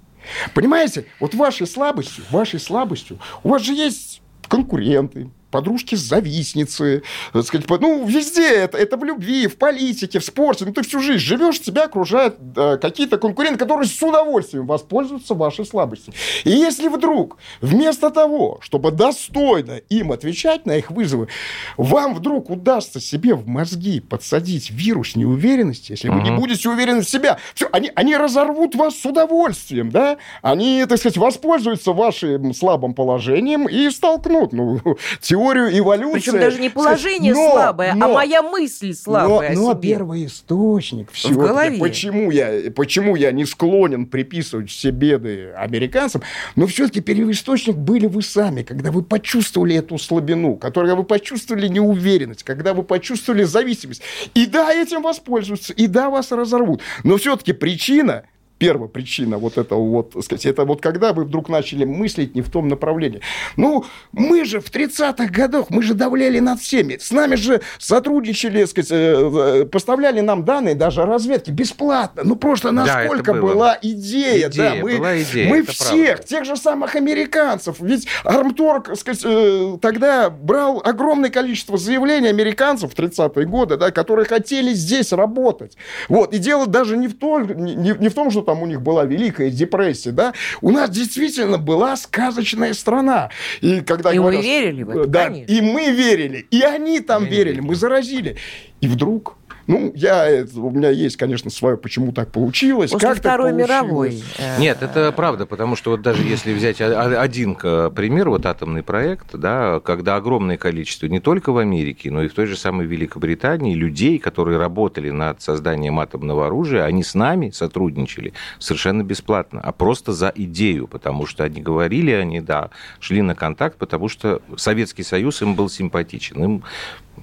[0.54, 7.02] Понимаете, вот вашей слабостью, вашей слабостью, у вас же есть конкуренты, подружки-завистницы,
[7.42, 11.24] сказать, ну, везде это, это в любви, в политике, в спорте, ну, ты всю жизнь
[11.24, 16.14] живешь, тебя окружают э, какие-то конкуренты, которые с удовольствием воспользуются вашей слабостью.
[16.44, 21.28] И если вдруг вместо того, чтобы достойно им отвечать на их вызовы,
[21.76, 27.08] вам вдруг удастся себе в мозги подсадить вирус неуверенности, если вы не будете уверены в
[27.08, 32.94] себя, все, они, они разорвут вас с удовольствием, да, они, так сказать, воспользуются вашим слабым
[32.94, 34.80] положением и столкнут, ну,
[35.36, 36.12] теорию эволюции.
[36.12, 39.54] Причем даже не положение но, слабое, а но, а моя мысль слабая.
[39.54, 41.78] Но, но первый источник в голове.
[41.78, 46.22] Почему я, почему я не склонен приписывать все беды американцам,
[46.54, 52.42] но все-таки первоисточник были вы сами, когда вы почувствовали эту слабину, когда вы почувствовали неуверенность,
[52.42, 54.02] когда вы почувствовали зависимость.
[54.34, 56.80] И да, этим воспользуются, и да, вас разорвут.
[57.04, 58.24] Но все-таки причина
[58.58, 62.50] первая причина вот этого вот, сказать, это вот когда вы вдруг начали мыслить не в
[62.50, 63.20] том направлении.
[63.56, 66.96] Ну, мы же в 30-х годах, мы же давляли над всеми.
[66.96, 72.22] С нами же сотрудничали, сказать, э, э, поставляли нам данные даже разведки бесплатно.
[72.24, 74.48] Ну, просто насколько да, была идея.
[74.48, 74.70] идея.
[74.70, 76.26] Да, мы была идея, мы всех, правда.
[76.26, 77.76] тех же самых американцев.
[77.80, 84.24] Ведь Армторг, сказать, э, тогда брал огромное количество заявлений американцев в 30-е годы, да, которые
[84.24, 85.76] хотели здесь работать.
[86.08, 86.32] Вот.
[86.32, 89.04] И дело даже не в том, не, не в том что там у них была
[89.04, 90.32] Великая депрессия, да,
[90.62, 93.30] у нас действительно была сказочная страна.
[93.60, 95.52] И когда и говорят, мы верили в это, да, конечно.
[95.52, 98.36] И мы верили, и они там верили, верили, мы заразили.
[98.80, 102.92] И вдруг ну, я, у меня есть, конечно, свое, почему так получилось.
[102.92, 104.22] После как Второй мировой.
[104.38, 109.34] Э, Нет, это правда, потому что вот даже если взять один пример, вот атомный проект,
[109.34, 113.74] да, когда огромное количество не только в Америке, но и в той же самой Великобритании
[113.74, 120.12] людей, которые работали над созданием атомного оружия, они с нами сотрудничали совершенно бесплатно, а просто
[120.12, 125.42] за идею, потому что они говорили, они, да, шли на контакт, потому что Советский Союз
[125.42, 126.64] им был симпатичен, им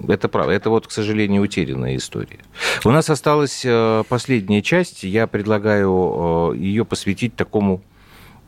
[0.08, 0.54] это правда.
[0.54, 2.40] Это вот, к сожалению, утерянная история.
[2.84, 5.04] У нас осталась э, последняя часть.
[5.04, 7.82] Я предлагаю э, ее посвятить такому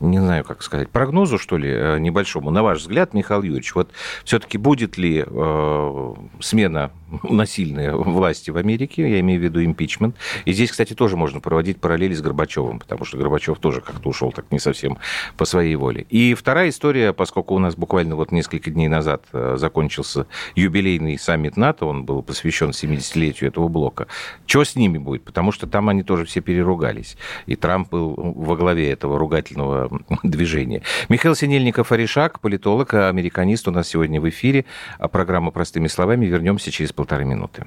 [0.00, 2.50] не знаю, как сказать, прогнозу, что ли, э, небольшому.
[2.50, 3.90] На ваш взгляд, Михаил Юрьевич, вот
[4.24, 6.90] все-таки будет ли э, смена
[7.22, 10.16] насильной власти в Америке, я имею в виду импичмент.
[10.44, 14.32] И здесь, кстати, тоже можно проводить параллели с Горбачевым, потому что Горбачев тоже как-то ушел
[14.32, 14.98] так не совсем
[15.36, 16.06] по своей воле.
[16.10, 21.56] И вторая история, поскольку у нас буквально вот несколько дней назад э, закончился юбилейный саммит
[21.56, 24.08] НАТО, он был посвящен 70-летию этого блока.
[24.46, 25.24] Что с ними будет?
[25.24, 27.16] Потому что там они тоже все переругались.
[27.46, 29.85] И Трамп был во главе этого ругательного
[30.22, 30.82] движения.
[31.08, 34.64] Михаил Синельников, Аришак, политолог, американист у нас сегодня в эфире.
[34.98, 37.64] А программа «Простыми словами» вернемся через полторы минуты.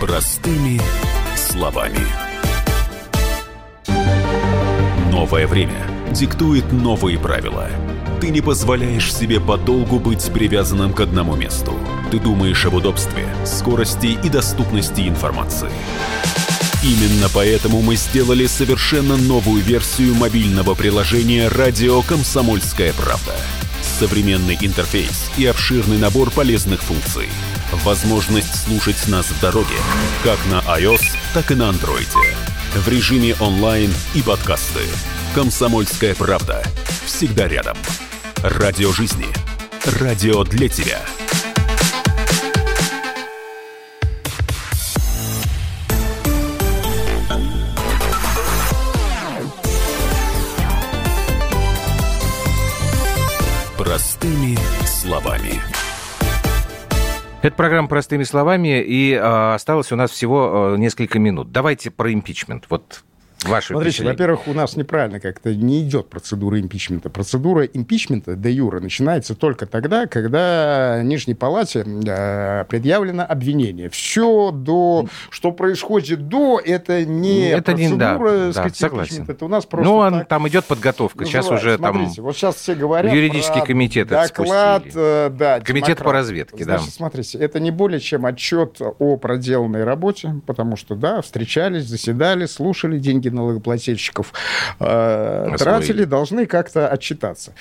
[0.00, 0.80] Простыми
[1.36, 2.00] словами.
[5.12, 7.68] Новое время диктует новые правила–
[8.22, 11.76] Ты не позволяешь себе подолгу быть привязанным к одному месту.
[12.12, 15.72] Ты думаешь об удобстве, скорости и доступности информации.
[16.84, 23.34] Именно поэтому мы сделали совершенно новую версию мобильного приложения «Радио Комсомольская правда».
[23.98, 27.28] Современный интерфейс и обширный набор полезных функций.
[27.82, 29.74] Возможность слушать нас в дороге,
[30.22, 31.02] как на iOS,
[31.34, 32.06] так и на Android.
[32.76, 34.82] В режиме онлайн и подкасты.
[35.34, 36.62] «Комсомольская правда».
[37.04, 37.76] Всегда рядом.
[38.42, 39.26] Радио жизни.
[40.00, 40.98] Радио для тебя.
[53.78, 55.60] Простыми словами.
[57.42, 61.52] Это программа «Простыми словами», и э, осталось у нас всего э, несколько минут.
[61.52, 62.66] Давайте про импичмент.
[62.70, 63.04] Вот
[63.44, 67.10] Ваше Смотрите, во-первых, у нас неправильно как-то не идет процедура импичмента.
[67.10, 73.88] Процедура импичмента де юра начинается только тогда, когда Нижней Палате э, предъявлено обвинение.
[73.90, 75.06] Все до...
[75.30, 79.24] Что происходит до, это не это процедура, не, да, сказать, да, согласен.
[79.28, 80.28] Это у нас просто Ну, так...
[80.28, 81.24] там идет подготовка.
[81.24, 82.24] Сейчас уже Смотрите, там...
[82.24, 86.04] вот сейчас все говорят Юридический про комитет доклад, э, да, Комитет демократ.
[86.04, 86.92] по разведке, Значит, да.
[86.92, 92.98] смотрите, это не более чем отчет о проделанной работе, потому что, да, встречались, заседали, слушали,
[92.98, 94.32] деньги налогоплательщиков
[94.80, 97.52] э, тратили, должны как-то отчитаться.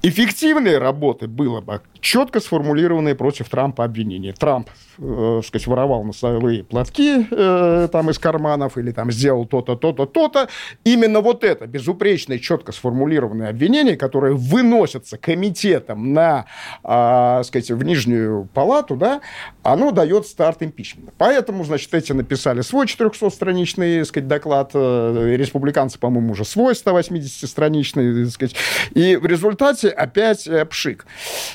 [0.00, 4.32] Эффективной работы было бы четко сформулированные против Трампа обвинения.
[4.32, 10.06] Трамп, э, сказать, воровал носовые платки э, там из карманов или там сделал то-то, то-то,
[10.06, 10.48] то-то.
[10.84, 16.46] Именно вот это безупречное, четко сформулированное обвинение, которое выносится комитетом на,
[16.84, 19.20] э, сказать, в нижнюю палату, да,
[19.64, 21.12] оно дает старт импичмента.
[21.18, 28.54] Поэтому, значит, эти написали свой 400-страничный, сказать, доклад, э, республиканцы, по-моему, уже свой 180-страничный, сказать,
[28.94, 31.06] и в результате опять э, пшик.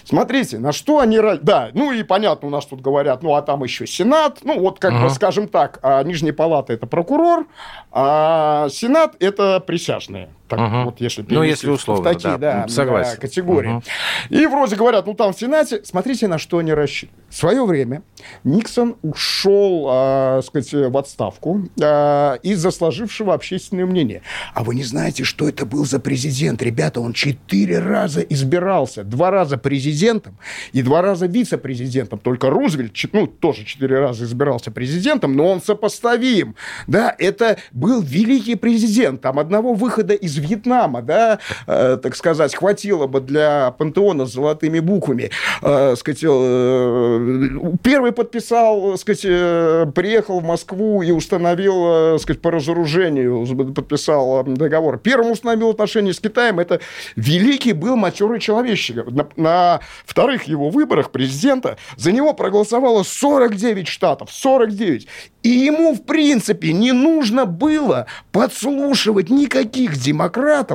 [0.03, 1.19] Смотрите, на что они...
[1.41, 4.79] Да, ну и понятно, у нас тут говорят, ну а там еще Сенат, ну вот
[4.79, 5.03] как uh-huh.
[5.03, 7.45] бы, скажем так, а Нижняя Палата это прокурор,
[7.91, 10.29] а Сенат это присяжные.
[10.55, 10.83] Так, uh-huh.
[10.85, 13.15] вот если ну, если условно, в такие да, да, Согласен.
[13.15, 13.77] Да, категории.
[13.77, 13.83] Uh-huh.
[14.29, 17.23] И вроде говорят, ну там в Сенате, смотрите, на что они рассчитывают.
[17.29, 18.03] В свое время
[18.43, 24.21] Никсон ушел, э, сказать, в отставку э, из-за сложившего общественное мнение.
[24.53, 26.61] А вы не знаете, что это был за президент?
[26.61, 29.03] Ребята, он четыре раза избирался.
[29.03, 30.37] Два раза президентом
[30.73, 32.19] и два раза вице-президентом.
[32.19, 36.55] Только Рузвельт, ну, тоже четыре раза избирался президентом, но он сопоставим.
[36.87, 39.21] Да, это был великий президент.
[39.21, 44.79] Там одного выхода из Вьетнама, да, э, так сказать, хватило бы для пантеона с золотыми
[44.79, 45.31] буквами.
[45.61, 47.49] Э, сказать, э,
[47.81, 49.21] первый подписал, сказать,
[49.93, 54.97] приехал в Москву и установил, сказать, по разоружению, подписал договор.
[54.97, 56.59] Первым установил отношения с Китаем.
[56.59, 56.79] Это
[57.15, 59.05] великий был матерый человечек.
[59.11, 64.29] На, на вторых его выборах президента за него проголосовало 49 штатов.
[64.31, 65.07] 49.
[65.43, 70.32] И ему, в принципе, не нужно было подслушивать никаких демократов,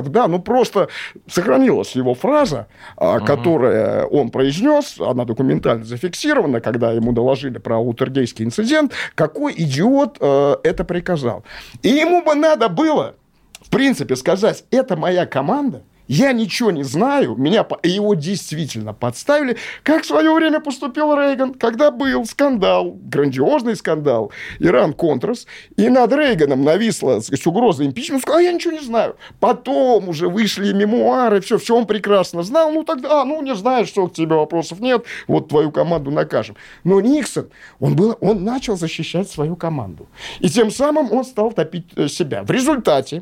[0.09, 0.89] да, ну просто
[1.27, 3.25] сохранилась его фраза, uh-huh.
[3.25, 10.55] которая он произнес, она документально зафиксирована, когда ему доложили про Утергейский инцидент, какой идиот э,
[10.63, 11.43] это приказал.
[11.81, 13.15] И ему бы надо было,
[13.61, 20.03] в принципе, сказать, это моя команда, я ничего не знаю, меня его действительно подставили, как
[20.03, 25.45] в свое время поступил Рейган, когда был скандал, грандиозный скандал, Иран-Контрас,
[25.77, 29.17] и над Рейганом нависла сказать, угроза импичмента, сказал, а я ничего не знаю.
[29.39, 33.87] Потом уже вышли мемуары, все, все он прекрасно знал, ну тогда, а, ну не знаешь,
[33.87, 36.55] что к тебе вопросов нет, вот твою команду накажем.
[36.83, 37.49] Но Никсон,
[37.79, 40.07] он, был, он начал защищать свою команду.
[40.39, 42.41] И тем самым он стал топить э, себя.
[42.41, 43.21] В результате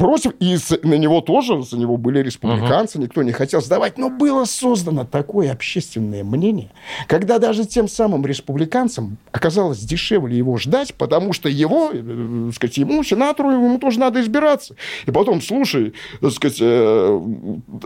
[0.00, 3.02] против, и на него тоже, за него были республиканцы, uh-huh.
[3.02, 6.70] никто не хотел сдавать, но было создано такое общественное мнение,
[7.06, 13.04] когда даже тем самым республиканцам оказалось дешевле его ждать, потому что его, э, сказать, ему,
[13.04, 14.74] сенатору, ему тоже надо избираться.
[15.04, 15.92] И потом, слушай,
[16.30, 17.20] сказать, э,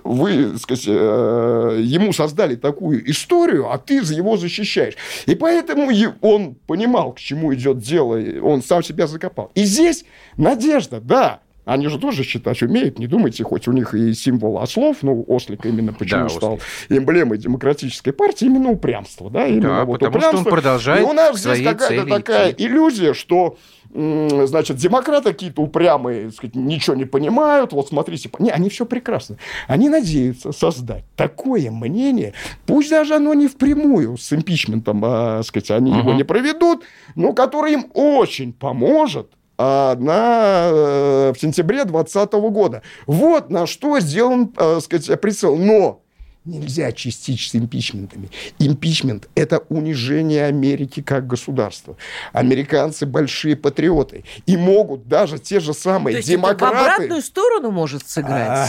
[0.05, 4.95] вы, сказать, э, ему создали такую историю, а ты за его защищаешь.
[5.27, 5.91] И поэтому
[6.21, 9.51] он понимал, к чему идет дело, он сам себя закопал.
[9.57, 10.05] И здесь
[10.37, 14.99] надежда, да, они же тоже считать умеют, не думайте, хоть у них и символ ослов,
[15.03, 20.01] ну, ослик именно почему да, стал эмблемой демократической партии, именно упрямство, да, именно да, вот
[20.01, 20.41] потому упрямство.
[20.41, 22.67] что он продолжает И у нас здесь какая-то такая идти.
[22.67, 23.57] иллюзия, что
[23.95, 29.37] значит, демократы какие-то упрямые, сказать, ничего не понимают, вот смотрите, не, они все прекрасно.
[29.69, 32.35] Они надеются создать такое мнение,
[32.67, 35.99] пусть даже оно не впрямую с импичментом, а, сказать, они uh-huh.
[35.99, 36.83] его не проведут,
[37.15, 42.83] но которое им очень поможет на, э, в сентябре 2020 года.
[43.07, 45.57] Вот на что сделан, так сказать, прицел.
[45.57, 46.04] Но
[46.45, 48.29] Нельзя частичь с импичментами.
[48.59, 51.97] Импичмент– это унижение Америки как государства.
[52.35, 54.25] Американцы большие патриоты.
[54.45, 56.67] И могут даже те же самые То есть демократы...
[56.67, 58.69] Это в обратную сторону может сыграть?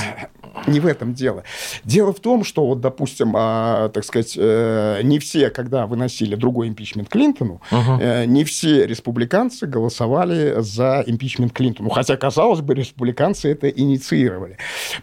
[0.54, 1.44] А, не в этом дело.
[1.84, 6.70] Дело в том, что, вот, допустим, а, так сказать, э, не все, когда выносили другой
[6.70, 8.00] импичмент Клинтону, угу.
[8.00, 11.90] э, не все республиканцы голосовали за импичмент Клинтону.
[11.90, 14.58] Хотя, казалось бы, республиканцы это инициировали.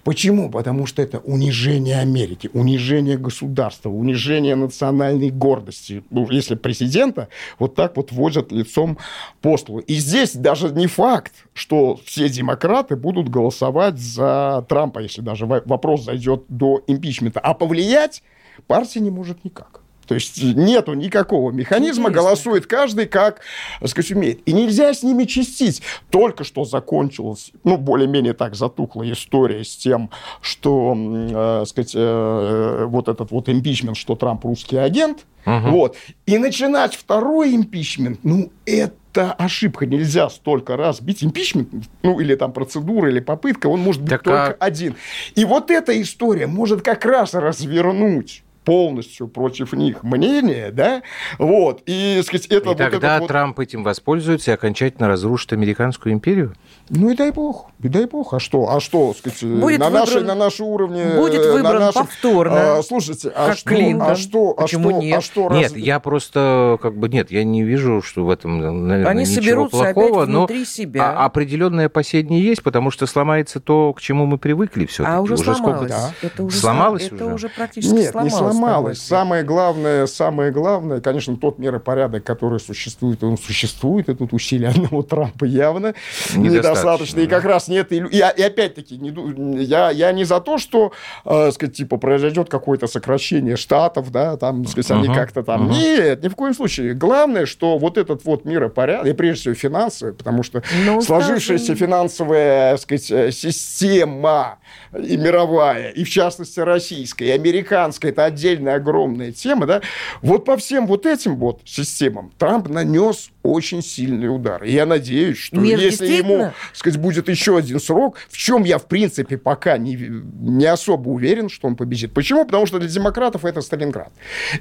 [0.05, 0.51] Почему?
[0.51, 6.05] Потому что это унижение Америки, унижение государства, унижение национальной гордости.
[6.11, 8.99] Ну, если президента вот так вот возят лицом
[9.41, 9.81] по столу.
[9.81, 16.05] И здесь даже не факт, что все демократы будут голосовать за Трампа, если даже вопрос
[16.05, 17.41] зайдет до импичмента.
[17.41, 18.23] А повлиять
[18.69, 19.82] партия не может никак.
[20.13, 22.23] То есть нету никакого механизма, Интересно.
[22.23, 23.41] голосует каждый как,
[23.81, 24.41] так сказать, умеет.
[24.45, 25.81] И нельзя с ними чистить.
[26.11, 30.11] Только что закончилась, ну, более-менее так затухла история с тем,
[30.43, 35.71] что, э, сказать, э, вот этот вот импичмент, что Трамп русский агент, угу.
[35.71, 35.97] вот.
[36.27, 39.85] И начинать второй импичмент, ну, это это ошибка.
[39.85, 41.69] Нельзя столько раз бить импичмент,
[42.03, 44.57] ну, или там процедура, или попытка, он может быть так только а...
[44.59, 44.95] один.
[45.35, 51.03] И вот эта история может как раз развернуть полностью против них мнение, да,
[51.39, 52.65] вот, и, сказать, это...
[52.65, 53.29] И вот тогда вот...
[53.29, 56.55] Трамп этим воспользуется и окончательно разрушит американскую империю?
[56.91, 58.35] Ну и дай бог, и дай бог.
[58.35, 61.05] А что, а что, сказать, будет на, выбран, нашей, на нашей уровне...
[61.17, 62.79] Будет выбран на нашем, повторно.
[62.79, 65.19] А, слушайте, а что, а что, а Почему что, нет?
[65.19, 65.51] а что...
[65.51, 65.77] Нет, раз...
[65.77, 69.77] я просто, как бы, нет, я не вижу, что в этом, наверное, Они ничего соберутся
[69.79, 71.11] плохого, опять внутри но себя.
[71.11, 75.35] А, определенное опасение есть, потому что сломается то, к чему мы привыкли все А уже,
[75.35, 75.91] уже сломалось.
[75.91, 76.11] Да.
[76.23, 77.35] Это уже сломалось это уже?
[77.35, 78.33] уже практически нет, сломалось.
[78.33, 78.52] не сломалось.
[78.95, 85.03] Самое главное, самое главное, конечно, тот миропорядок, который существует, он существует, и тут усилия одного
[85.03, 85.95] Трампа явно
[86.35, 87.21] недостаточно.
[87.21, 87.93] И как раз нет...
[87.93, 90.93] И, и, и опять-таки, не, я, я не за то, что,
[91.25, 95.05] э, сказать, типа, произойдет какое-то сокращение штатов, да, там, сказать, uh-huh.
[95.05, 95.69] они как-то там...
[95.69, 95.73] Uh-huh.
[95.73, 96.95] Нет, ни в коем случае.
[96.95, 102.77] Главное, что вот этот вот миропорядок, и прежде всего финансовый, потому что ну, сложившаяся финансовая,
[102.77, 104.59] сказать, э, система
[104.97, 109.83] и мировая, и в частности российская, и американская, это отдельная огромная тема, да,
[110.21, 114.63] вот по всем вот этим вот системам Трамп нанес очень сильный удар.
[114.65, 118.79] И я надеюсь, что Мир если ему, сказать, будет еще один срок, в чем я,
[118.79, 122.13] в принципе, пока не, не особо уверен, что он победит.
[122.13, 122.45] Почему?
[122.45, 124.13] Потому что для демократов это Сталинград.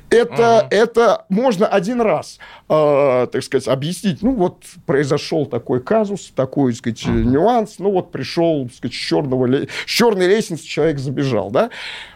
[0.09, 0.67] Это, uh-huh.
[0.71, 4.21] это можно один раз, э, так сказать, объяснить.
[4.21, 7.23] Ну, вот произошел такой казус, такой, так сказать, uh-huh.
[7.23, 7.75] нюанс.
[7.79, 11.69] Ну, вот пришел, так сказать, с, черного, с черной лестницы человек забежал, да.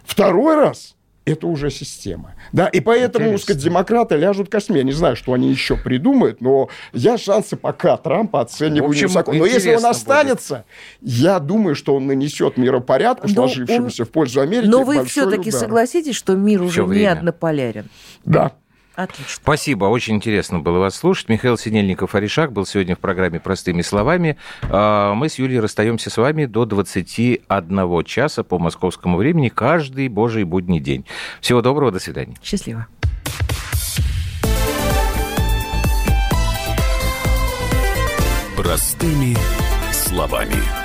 [0.04, 0.95] Второй раз
[1.26, 2.36] это уже система.
[2.52, 4.78] Да, и поэтому, так сказать, демократы ляжут косме.
[4.78, 9.34] Я не знаю, что они еще придумают, но я шансы пока Трампа оцениваю общем, высоко.
[9.34, 10.66] Но если он останется,
[11.02, 11.14] будет.
[11.14, 14.08] я думаю, что он нанесет миропорядку, но сложившемуся он...
[14.08, 14.68] в пользу Америки.
[14.68, 17.90] Но вы все-таки согласитесь, что мир уже Все не однополярен?
[18.24, 18.54] Да.
[18.96, 19.26] Отлично.
[19.28, 21.30] Спасибо, очень интересно было вас слушать.
[21.30, 24.38] Михаил Синельников Аришак был сегодня в программе «Простыми словами».
[24.64, 30.44] А, мы с Юлией расстаемся с вами до 21 часа по московскому времени каждый божий
[30.44, 31.06] будний день.
[31.42, 32.36] Всего доброго, до свидания.
[32.42, 32.88] Счастливо.
[38.56, 39.36] Простыми
[39.92, 40.85] словами